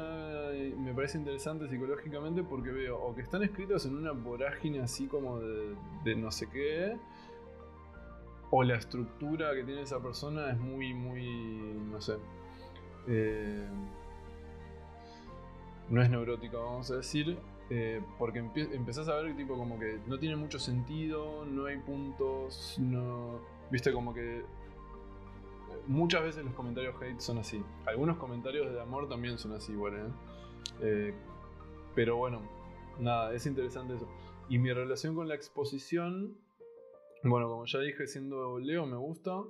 [0.76, 5.38] me parece interesante psicológicamente porque veo o que están escritos en una vorágine así como
[5.40, 6.96] de, no sé qué,
[8.50, 12.16] o la estructura que tiene esa persona es muy, muy, no sé,
[13.08, 13.66] eh,
[15.88, 17.38] no es neurótica, vamos a decir,
[17.70, 22.76] eh, porque empezás a ver tipo como que no tiene mucho sentido, no hay puntos,
[22.78, 23.40] no,
[23.70, 24.44] viste como que
[25.86, 27.62] muchas veces los comentarios hate son así.
[27.86, 30.12] Algunos comentarios de amor también son así, igual, ¿eh?
[30.82, 31.14] ¿eh?
[31.94, 32.42] pero bueno,
[33.00, 34.08] nada, es interesante eso.
[34.48, 36.36] Y mi relación con la exposición,
[37.22, 39.42] bueno, como ya dije, siendo Leo me gusta.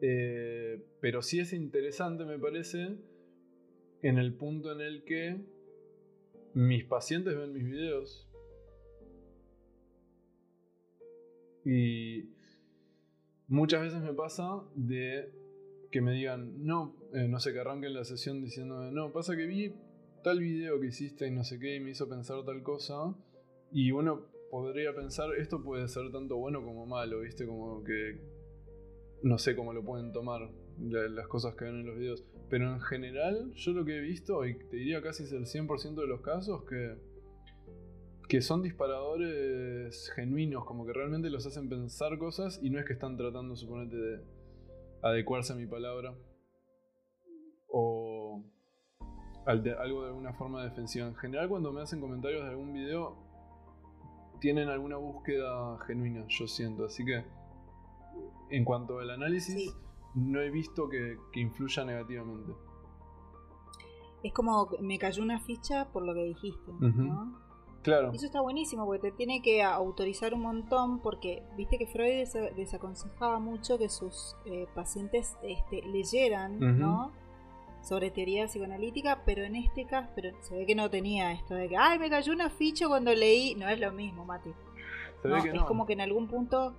[0.00, 2.96] Eh, pero sí es interesante, me parece,
[4.02, 5.40] en el punto en el que
[6.54, 8.28] mis pacientes ven mis videos.
[11.64, 12.35] Y
[13.48, 15.32] muchas veces me pasa de
[15.90, 19.46] que me digan, no, eh, no sé, que arranquen la sesión diciéndome, no, pasa que
[19.46, 19.74] vi
[20.22, 23.14] tal video que hiciste y no sé qué y me hizo pensar tal cosa.
[23.70, 27.46] Y uno podría pensar, esto puede ser tanto bueno como malo, ¿viste?
[27.46, 28.20] Como que
[29.22, 32.24] no sé cómo lo pueden tomar las cosas que ven en los videos.
[32.48, 35.94] Pero en general, yo lo que he visto, y te diría casi es el 100%
[35.94, 36.96] de los casos, que,
[38.28, 42.92] que son disparadores genuinos, como que realmente los hacen pensar cosas y no es que
[42.92, 44.24] están tratando, suponete, de
[45.02, 46.14] adecuarse a mi palabra
[47.68, 48.42] o
[49.46, 51.06] algo de alguna forma defensiva.
[51.06, 53.16] En general cuando me hacen comentarios de algún video
[54.40, 56.84] tienen alguna búsqueda genuina, yo siento.
[56.84, 57.24] Así que
[58.50, 59.74] en cuanto al análisis,
[60.14, 62.52] no he visto que, influya negativamente.
[64.22, 66.72] Es como me cayó una ficha por lo que dijiste,
[68.12, 72.26] eso está buenísimo porque te tiene que autorizar un montón porque viste que Freud
[72.56, 77.12] desaconsejaba mucho que sus eh, pacientes este, leyeran, ¿no?
[77.82, 81.68] Sobre teoría psicoanalítica, pero en este caso, pero se ve que no tenía esto de
[81.68, 83.54] que, ay, me cayó una ficha cuando leí.
[83.54, 84.50] No es lo mismo, Mati.
[85.24, 86.74] Es como que en algún punto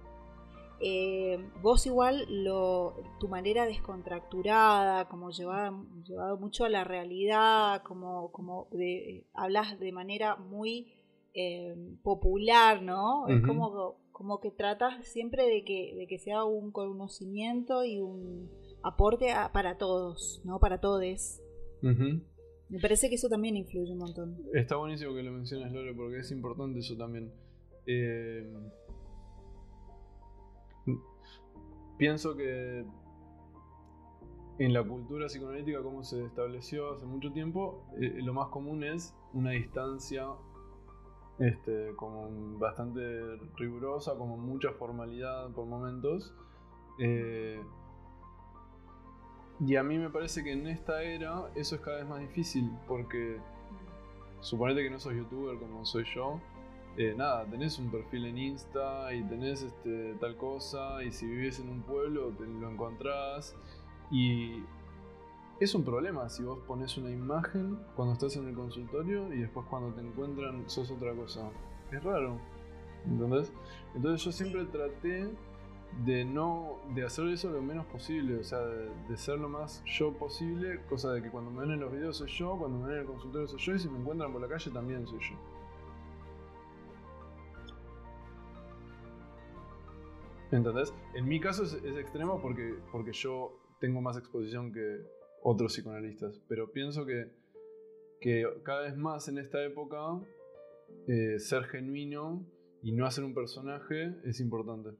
[0.79, 8.31] eh, vos igual lo, tu manera descontracturada, como llevado, llevado mucho a la realidad, como,
[8.31, 10.93] como de, hablas de manera muy
[11.33, 13.27] eh, popular, ¿no?
[13.27, 18.49] Es como, como que tratas siempre de que, de que sea un conocimiento y un
[18.83, 20.59] aporte para todos, ¿no?
[20.59, 21.41] Para todos.
[21.81, 24.37] Me parece que eso también influye un montón.
[24.53, 27.31] Está buenísimo que lo menciones, Lore, porque es importante eso también.
[27.85, 28.45] Eh,
[31.97, 32.85] pienso que
[34.59, 39.15] en la cultura psicoanalítica, como se estableció hace mucho tiempo, eh, lo más común es
[39.33, 40.27] una distancia
[41.39, 46.33] este, como bastante rigurosa, como mucha formalidad por momentos.
[46.99, 47.61] Eh,
[49.59, 52.71] y a mí me parece que en esta era eso es cada vez más difícil
[52.87, 53.39] porque
[54.39, 56.39] suponete que no sos youtuber como soy yo.
[56.97, 61.59] Eh, nada, tenés un perfil en Insta y tenés este, tal cosa y si vivís
[61.59, 63.55] en un pueblo te lo encontrás
[64.09, 64.63] y
[65.59, 69.65] es un problema si vos pones una imagen cuando estás en el consultorio y después
[69.69, 71.49] cuando te encuentran sos otra cosa.
[71.91, 72.37] Es raro.
[73.05, 73.51] ¿Entendés?
[73.95, 75.29] Entonces yo siempre traté
[76.05, 80.13] de no de hacer eso lo menos posible, o sea, de, ser lo más yo
[80.13, 82.95] posible, cosa de que cuando me ven en los videos soy yo, cuando me ven
[82.95, 85.35] en el consultorio soy yo y si me encuentran por la calle también soy yo.
[90.51, 90.93] ¿Entendés?
[91.13, 96.39] En mi caso es, es extremo porque, porque yo tengo más exposición que, otros psicoanalistas.
[96.47, 97.31] Pero pienso que,
[98.21, 100.19] que cada vez más en esta época
[101.07, 102.45] eh, ser genuino
[102.81, 104.91] y no hacer un personaje es importante.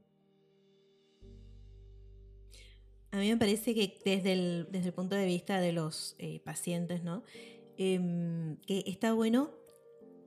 [3.12, 6.42] A mí me parece que desde el, desde el punto de vista de los eh,
[6.44, 7.24] pacientes, ¿no?
[7.78, 9.52] Em, que está bueno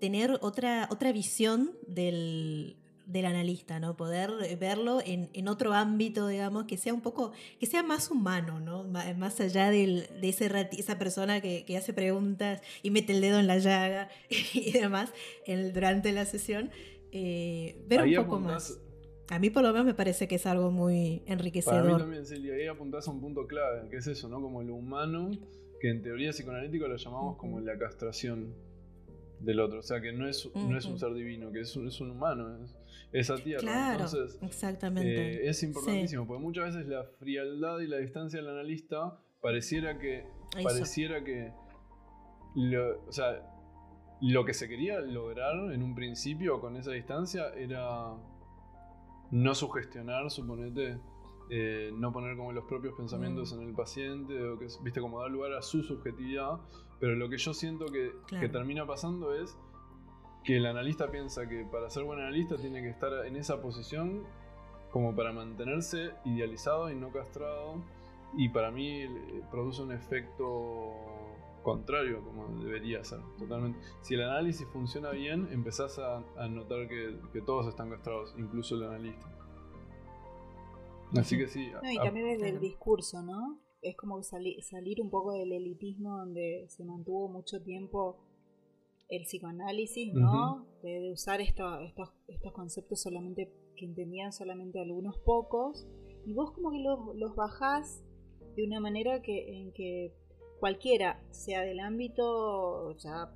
[0.00, 2.76] tener otra, otra visión del,
[3.10, 3.96] del analista, ¿no?
[3.96, 8.60] Poder eh, verlo en, otro ámbito, digamos, que sea un poco, que sea más humano,
[8.60, 8.84] ¿no?
[8.84, 13.58] Más allá de ese esa persona que, hace preguntas y mete el dedo en la
[13.58, 14.08] llaga
[14.54, 15.12] y demás
[15.72, 16.70] durante la sesión,
[17.12, 18.80] eh, ver un poco más.
[19.28, 21.82] A mí por lo menos me parece que es algo muy enriquecedor.
[21.82, 24.40] Para mí también, Celia, ahí apuntás a un punto clave, que es eso, ¿no?
[24.42, 25.30] Como lo humano,
[25.80, 28.52] que en teoría psicoanalítica lo llamamos como la castración
[29.38, 29.78] del otro.
[29.78, 32.10] O sea, que no es, no es un ser divino, que es un, es un
[32.10, 32.76] humano, es,
[33.12, 33.60] esa tierra.
[33.60, 35.44] Claro, Entonces, exactamente.
[35.44, 40.26] Eh, es importantísimo, porque muchas veces la frialdad y la distancia del analista pareciera que...
[40.62, 41.52] Pareciera que...
[43.06, 43.42] o sea,
[44.20, 48.14] lo que se quería lograr en un principio con esa distancia era
[49.30, 50.98] no sugestionar, suponete,
[51.50, 53.60] eh, no poner como los propios pensamientos mm.
[53.60, 56.60] en el paciente, o que, viste, como dar lugar a su subjetividad,
[56.98, 59.56] pero lo que yo siento que, que, termina pasando es
[60.44, 64.24] que el analista piensa que para ser buen analista tiene que estar en esa posición
[64.90, 67.82] como para mantenerse idealizado y no castrado,
[68.36, 70.94] y para mí eh, produce un efecto
[71.62, 73.78] contrario como debería ser, totalmente.
[74.00, 79.26] Si el análisis funciona bien, empezás a, notar que, todos están castrados, incluso el analista.
[81.16, 81.70] Así que sí.
[81.82, 83.58] y también desde el discurso, ¿no?
[83.82, 88.16] Es como salir un poco del elitismo donde se mantuvo mucho tiempo
[89.10, 90.66] el psicoanálisis, ¿no?
[90.82, 91.92] de, usar estos,
[92.28, 95.86] estos conceptos solamente que entendían solamente algunos pocos.
[96.24, 98.02] Y vos como que los, los bajás
[98.56, 100.14] de una manera que, en que
[100.60, 103.32] cualquiera, sea del ámbito, ya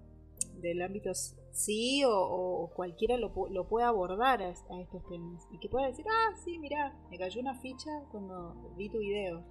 [0.61, 1.13] del ámbito
[1.51, 6.35] sí o, cualquiera lo, lo, puede abordar a, estos temas y que pueda decir, ah,
[6.45, 9.43] sí, mira, me cayó una ficha cuando vi tu video.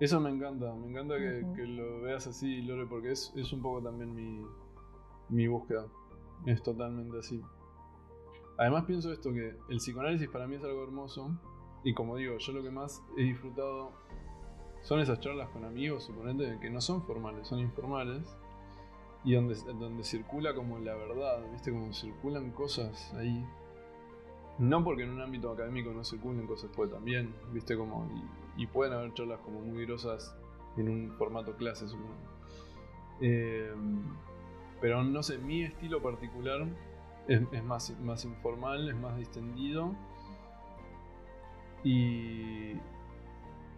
[0.00, 3.82] Eso me encanta, me encanta que, lo veas así, Lore, porque es, es un poco
[3.82, 4.44] también mi,
[5.28, 5.86] mi búsqueda.
[6.46, 7.40] Es totalmente así.
[8.58, 11.30] Además pienso esto, que el psicoanálisis para mí es algo hermoso
[11.84, 13.92] y como digo, yo lo que más he disfrutado
[14.82, 18.22] son esas charlas con amigos, suponete, que no son formales, son informales,
[19.24, 21.72] y donde, donde circula como la verdad, ¿viste?
[21.72, 23.44] Como circulan cosas ahí.
[24.58, 27.76] No porque en un ámbito académico no circulen cosas, pues también, ¿viste?
[27.76, 28.08] Como,
[28.56, 30.34] y, pueden haber charlas como muy grosas
[30.76, 32.14] en un formato clase, supongo.
[33.20, 33.74] Eh,
[34.80, 36.66] pero no sé, mi estilo particular
[37.28, 39.94] es, más, más informal, es más distendido.
[41.84, 42.74] Y,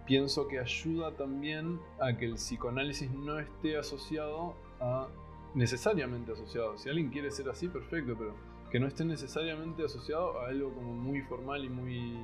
[0.09, 5.07] pienso que ayuda también a que el psicoanálisis no esté asociado a
[5.55, 6.78] necesariamente asociado.
[6.78, 8.34] Si alguien quiere ser así, perfecto, pero
[8.70, 12.16] que no esté necesariamente asociado a algo como muy formal y muy,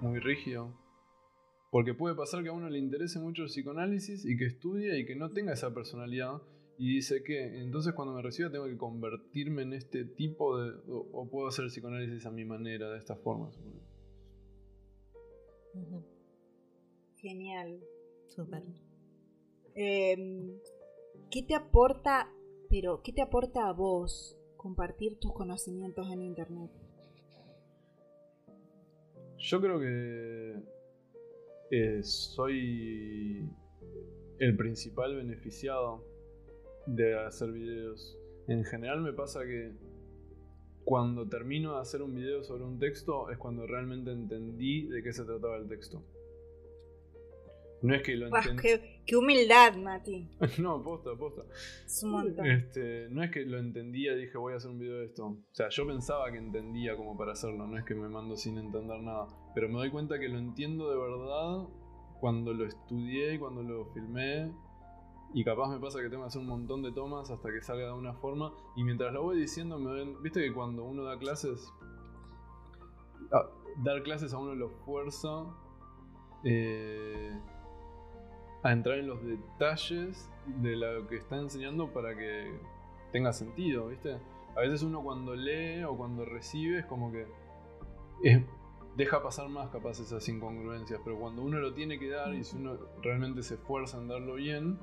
[0.00, 0.70] muy rígido.
[1.70, 5.06] Porque puede pasar que a uno le interese mucho el psicoanálisis y que estudie y
[5.06, 6.42] que no tenga esa personalidad
[6.78, 10.74] y dice que entonces cuando me reciba tengo que convertirme en este tipo de...
[10.88, 13.50] o, puedo hacer psicoanálisis a mi manera, de esta forma.
[17.16, 17.80] Genial.
[18.28, 18.62] Súper.
[19.74, 20.58] Em,
[21.30, 22.30] ¿Qué te aporta,
[22.68, 26.70] pero qué te aporta a vos compartir tus conocimientos en Internet?
[29.38, 30.62] Yo creo que
[31.70, 33.48] eh, soy
[34.38, 36.04] el principal beneficiado
[36.86, 38.18] de hacer videos.
[38.48, 39.72] En general me pasa que
[40.84, 45.12] cuando termino de hacer un video sobre un texto es cuando realmente entendí de qué
[45.12, 46.04] se trataba el texto.
[47.82, 48.62] No es que lo entendí.
[49.04, 50.28] Qué, humildad, Mati.
[50.60, 51.42] no, posta, posta.
[51.84, 52.46] Es un montón.
[52.46, 55.26] Este, no es que lo entendía y dije voy a hacer un video de esto.
[55.26, 58.56] O sea, yo pensaba que entendía como para hacerlo, no es que me mando sin
[58.58, 59.26] entender nada.
[59.54, 61.68] Pero me doy cuenta que lo entiendo de verdad
[62.20, 64.52] cuando lo estudié y cuando lo filmé.
[65.34, 67.86] Y capaz me pasa que tengo que hacer un montón de tomas hasta que salga
[67.86, 68.52] de una forma.
[68.76, 70.22] Y mientras lo voy diciendo, me ven.
[70.22, 71.72] Viste que cuando uno da clases.
[73.78, 75.44] dar clases a uno lo fuerza.
[76.44, 77.38] Eh,
[78.62, 82.52] a entrar en los detalles de lo que está enseñando para que
[83.10, 84.18] tenga sentido, ¿viste?
[84.56, 87.26] A veces uno cuando lee o cuando recibe es como que
[88.96, 92.56] deja pasar más capaz esas incongruencias, pero cuando uno lo tiene que dar y si
[92.56, 94.78] uno realmente se esfuerza en darlo bien,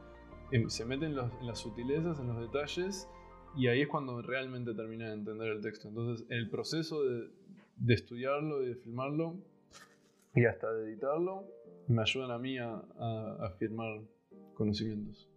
[0.67, 3.07] se mete en, las sutilezas, en los detalles
[3.55, 5.87] y ahí es cuando realmente termina de entender el texto.
[5.87, 7.29] Entonces el proceso de,
[7.87, 9.37] estudiarlo, de filmarlo
[10.35, 11.45] y hasta de editarlo
[11.87, 14.01] me ayudan a mí a, a, firmar
[14.53, 15.27] conocimientos.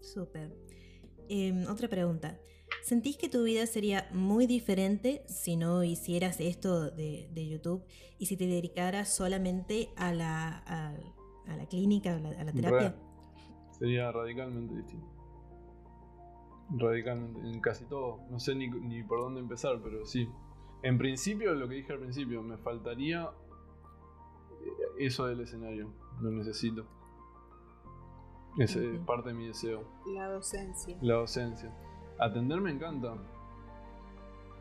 [0.00, 0.52] Súper.
[1.28, 2.38] Em, otra pregunta.
[2.82, 7.84] ¿Sentís que tu vida sería muy diferente si no hicieras esto de, YouTube
[8.18, 10.96] y si te dedicaras solamente a la,
[11.46, 12.94] la clínica, a la, terapia?
[13.72, 15.06] Sería radicalmente distinto.
[16.70, 18.20] Radicalmente, en casi todo.
[18.30, 20.28] No sé ni, ni por dónde empezar, pero sí,
[20.82, 23.30] en principio, lo que dije al principio, me faltaría
[24.98, 25.88] eso del escenario.
[26.20, 26.86] Lo necesito.
[28.58, 28.76] Es
[29.06, 29.84] parte de mi deseo.
[30.06, 30.98] La docencia.
[31.00, 31.72] La docencia.
[32.18, 33.14] Atender me encanta.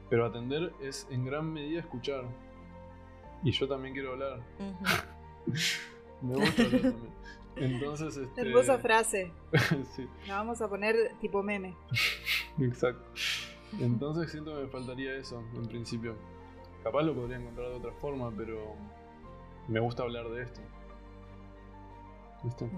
[0.09, 2.25] Pero atender es en gran medida escuchar.
[3.43, 4.41] Y yo también quiero hablar.
[6.21, 6.95] Me gusta también.
[7.55, 8.41] Entonces, este...
[8.41, 9.31] Hermosa frase.
[9.95, 10.07] sí.
[10.27, 11.75] La vamos a poner tipo meme.
[12.59, 13.03] Exacto.
[13.79, 16.15] Entonces siento que me faltaría eso, en principio.
[16.83, 18.75] Capaz lo podría encontrar de otra forma, pero
[19.67, 20.61] me gusta hablar de esto.
[22.43, 22.69] ¿Listo?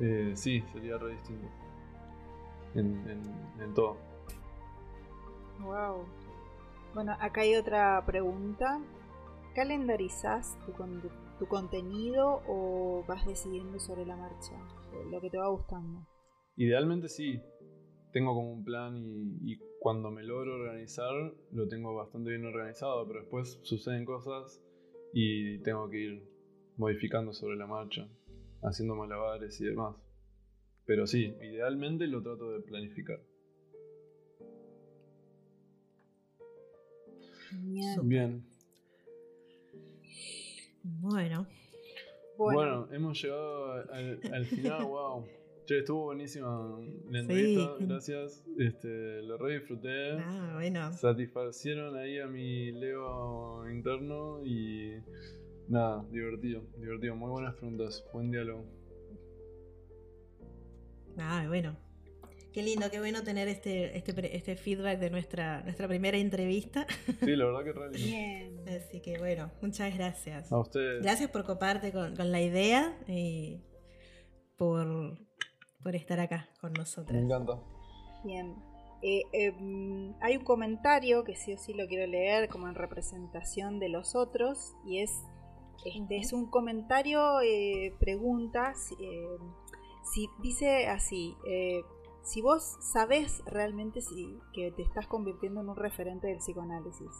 [0.00, 1.48] Eh, sí, sería re distinto.
[2.74, 3.24] En,
[3.60, 3.96] en, todo.
[5.60, 6.04] Wow.
[6.94, 8.78] Bueno, acá hay otra pregunta.
[9.54, 10.72] ¿Calendarizas tu,
[11.38, 14.52] tu contenido o vas decidiendo sobre la marcha?
[15.10, 16.06] Lo que te va gustando.
[16.56, 17.40] Idealmente sí.
[18.12, 21.12] Tengo como un plan y, y cuando me logro organizar
[21.52, 24.62] lo tengo bastante bien organizado, pero después suceden cosas
[25.12, 26.38] y tengo que ir
[26.76, 28.08] modificando sobre la marcha,
[28.62, 29.96] haciendo malabares y demás.
[30.86, 33.20] Pero sí, idealmente lo trato de planificar.
[38.02, 38.44] Bien.
[41.00, 41.46] Bueno.
[42.36, 42.88] bueno.
[42.92, 45.24] hemos llegado al, final, wow.
[45.66, 46.78] Che, estuvo buenísima
[47.10, 48.44] la entrevista, gracias.
[48.58, 50.12] Este, lo re disfruté.
[50.12, 50.92] Ah, bueno.
[50.92, 54.94] Satisfacieron ahí a mi Leo interno y
[55.68, 57.16] nada, divertido, divertido.
[57.16, 58.64] Muy buenas preguntas, buen diálogo.
[61.18, 61.76] Ah, bueno.
[62.52, 66.86] Qué lindo, qué bueno tener este, este, este feedback de nuestra, nuestra primera entrevista.
[67.20, 68.68] Sí, la verdad que re Bien.
[68.68, 70.50] Así que bueno, muchas gracias.
[70.50, 71.02] A ustedes.
[71.02, 73.60] Gracias por coparte con, con la idea y
[74.56, 75.18] por,
[75.82, 77.12] por estar acá con nosotros.
[77.12, 77.60] Me encanta.
[78.24, 78.54] Bien.
[79.02, 83.78] Eh, em, hay un comentario que sí o sí lo quiero leer como en representación
[83.78, 85.12] de los otros y es,
[85.84, 89.38] este, es un comentario, eh, pregunta, eh,
[90.12, 91.82] si dice así, eh,
[92.28, 97.10] si vos sabés realmente si, que te estás convirtiendo en un referente del psicoanálisis.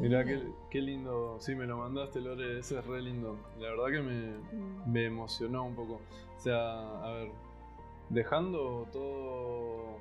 [0.00, 0.40] Mirá, qué,
[0.70, 1.38] qué, lindo.
[1.40, 2.60] Sí, me lo mandaste, Lore.
[2.60, 3.36] Ese es re lindo.
[3.58, 4.92] La verdad que me, mm.
[4.92, 6.00] me emocionó un poco.
[6.36, 7.32] O sea, a ver,
[8.10, 9.98] dejando todo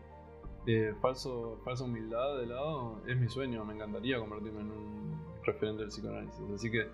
[0.68, 3.66] eh, falso, falsa humildad de lado, es mi sueño.
[3.66, 6.52] Me encantaría convertirme en un referente del psicoanálisis.
[6.54, 6.88] Así que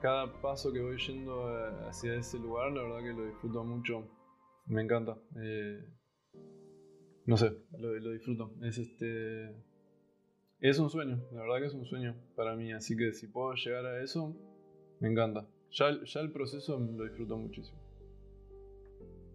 [0.00, 4.04] cada paso que voy yendo eh, hacia ese lugar, la verdad que lo disfruto mucho.
[4.66, 5.18] Me encanta.
[5.42, 5.84] Eh,
[7.26, 8.52] no sé, lo, lo, disfruto.
[8.62, 9.54] Es este.
[10.60, 12.72] Es un sueño, la verdad que es un sueño para mí.
[12.72, 14.36] Así que si puedo llegar a eso,
[15.00, 15.48] me encanta.
[15.72, 17.78] Ya, ya el proceso lo disfruto muchísimo.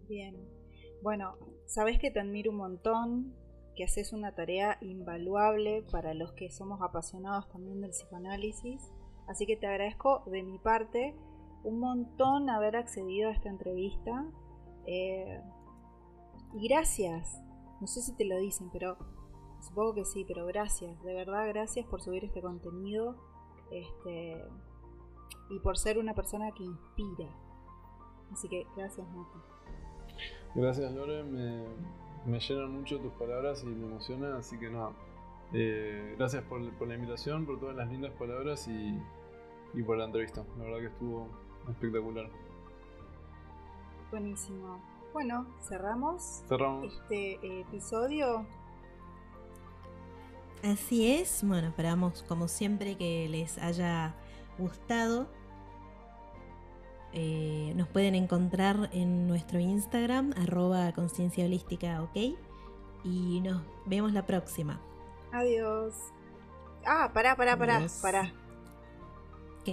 [0.08, 0.36] Bien.
[1.02, 1.36] Bueno,
[1.66, 3.34] sabes que te admiro un montón,
[3.76, 8.90] que haces una tarea invaluable para los que somos apasionados también del psicoanálisis
[9.28, 11.14] Así que te agradezco de mi parte
[11.62, 14.24] un montón haber accedido a esta entrevista.
[14.86, 15.40] Eh,
[16.54, 17.38] y gracias.
[17.80, 18.96] No sé si te lo dicen, pero
[19.60, 21.02] supongo que sí, pero gracias.
[21.02, 23.16] De verdad, gracias por subir este contenido.
[23.70, 24.44] Este,
[25.50, 27.28] y por ser una persona que inspira.
[28.32, 29.38] Así que gracias, Mati.
[30.54, 31.22] Gracias, Lore.
[31.24, 31.64] Me,
[32.26, 34.32] me llenan mucho tus palabras y me emocionan.
[34.32, 34.92] Así que nada.
[35.52, 38.98] Eh, gracias por, por la invitación, por todas las lindas palabras y
[39.74, 40.44] y por la entrevista.
[40.58, 41.28] La verdad que estuvo
[41.68, 42.28] espectacular.
[44.10, 44.80] Buenísimo.
[45.18, 46.94] Bueno, cerramos, cerramos.
[46.94, 48.46] este episodio.
[50.62, 51.42] Así es.
[51.42, 54.14] Bueno, esperamos como siempre que les haya
[54.58, 55.26] gustado.
[57.12, 62.38] Eh, nos pueden encontrar en nuestro Instagram, arroba conciencia holística, ok.
[63.02, 64.80] Y nos vemos la próxima.
[65.32, 65.96] Adiós.
[66.86, 68.32] Ah, pará, pará, pará, pará.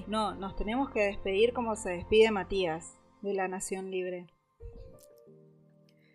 [0.08, 4.26] No, nos tenemos que despedir como se despide Matías de la Nación Libre.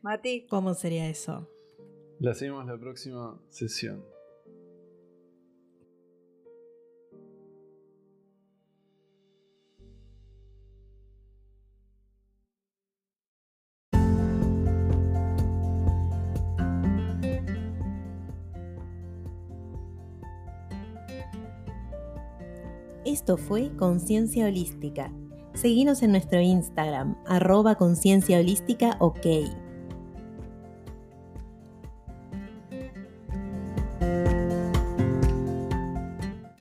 [0.03, 0.46] Mati.
[0.48, 1.48] ¿Cómo sería eso?
[2.18, 4.05] La seguimos la próxima sesión.
[23.05, 25.12] Esto fue Conciencia Holística.
[25.55, 29.26] Seguinos en nuestro Instagram, arroba conciencia holística ok.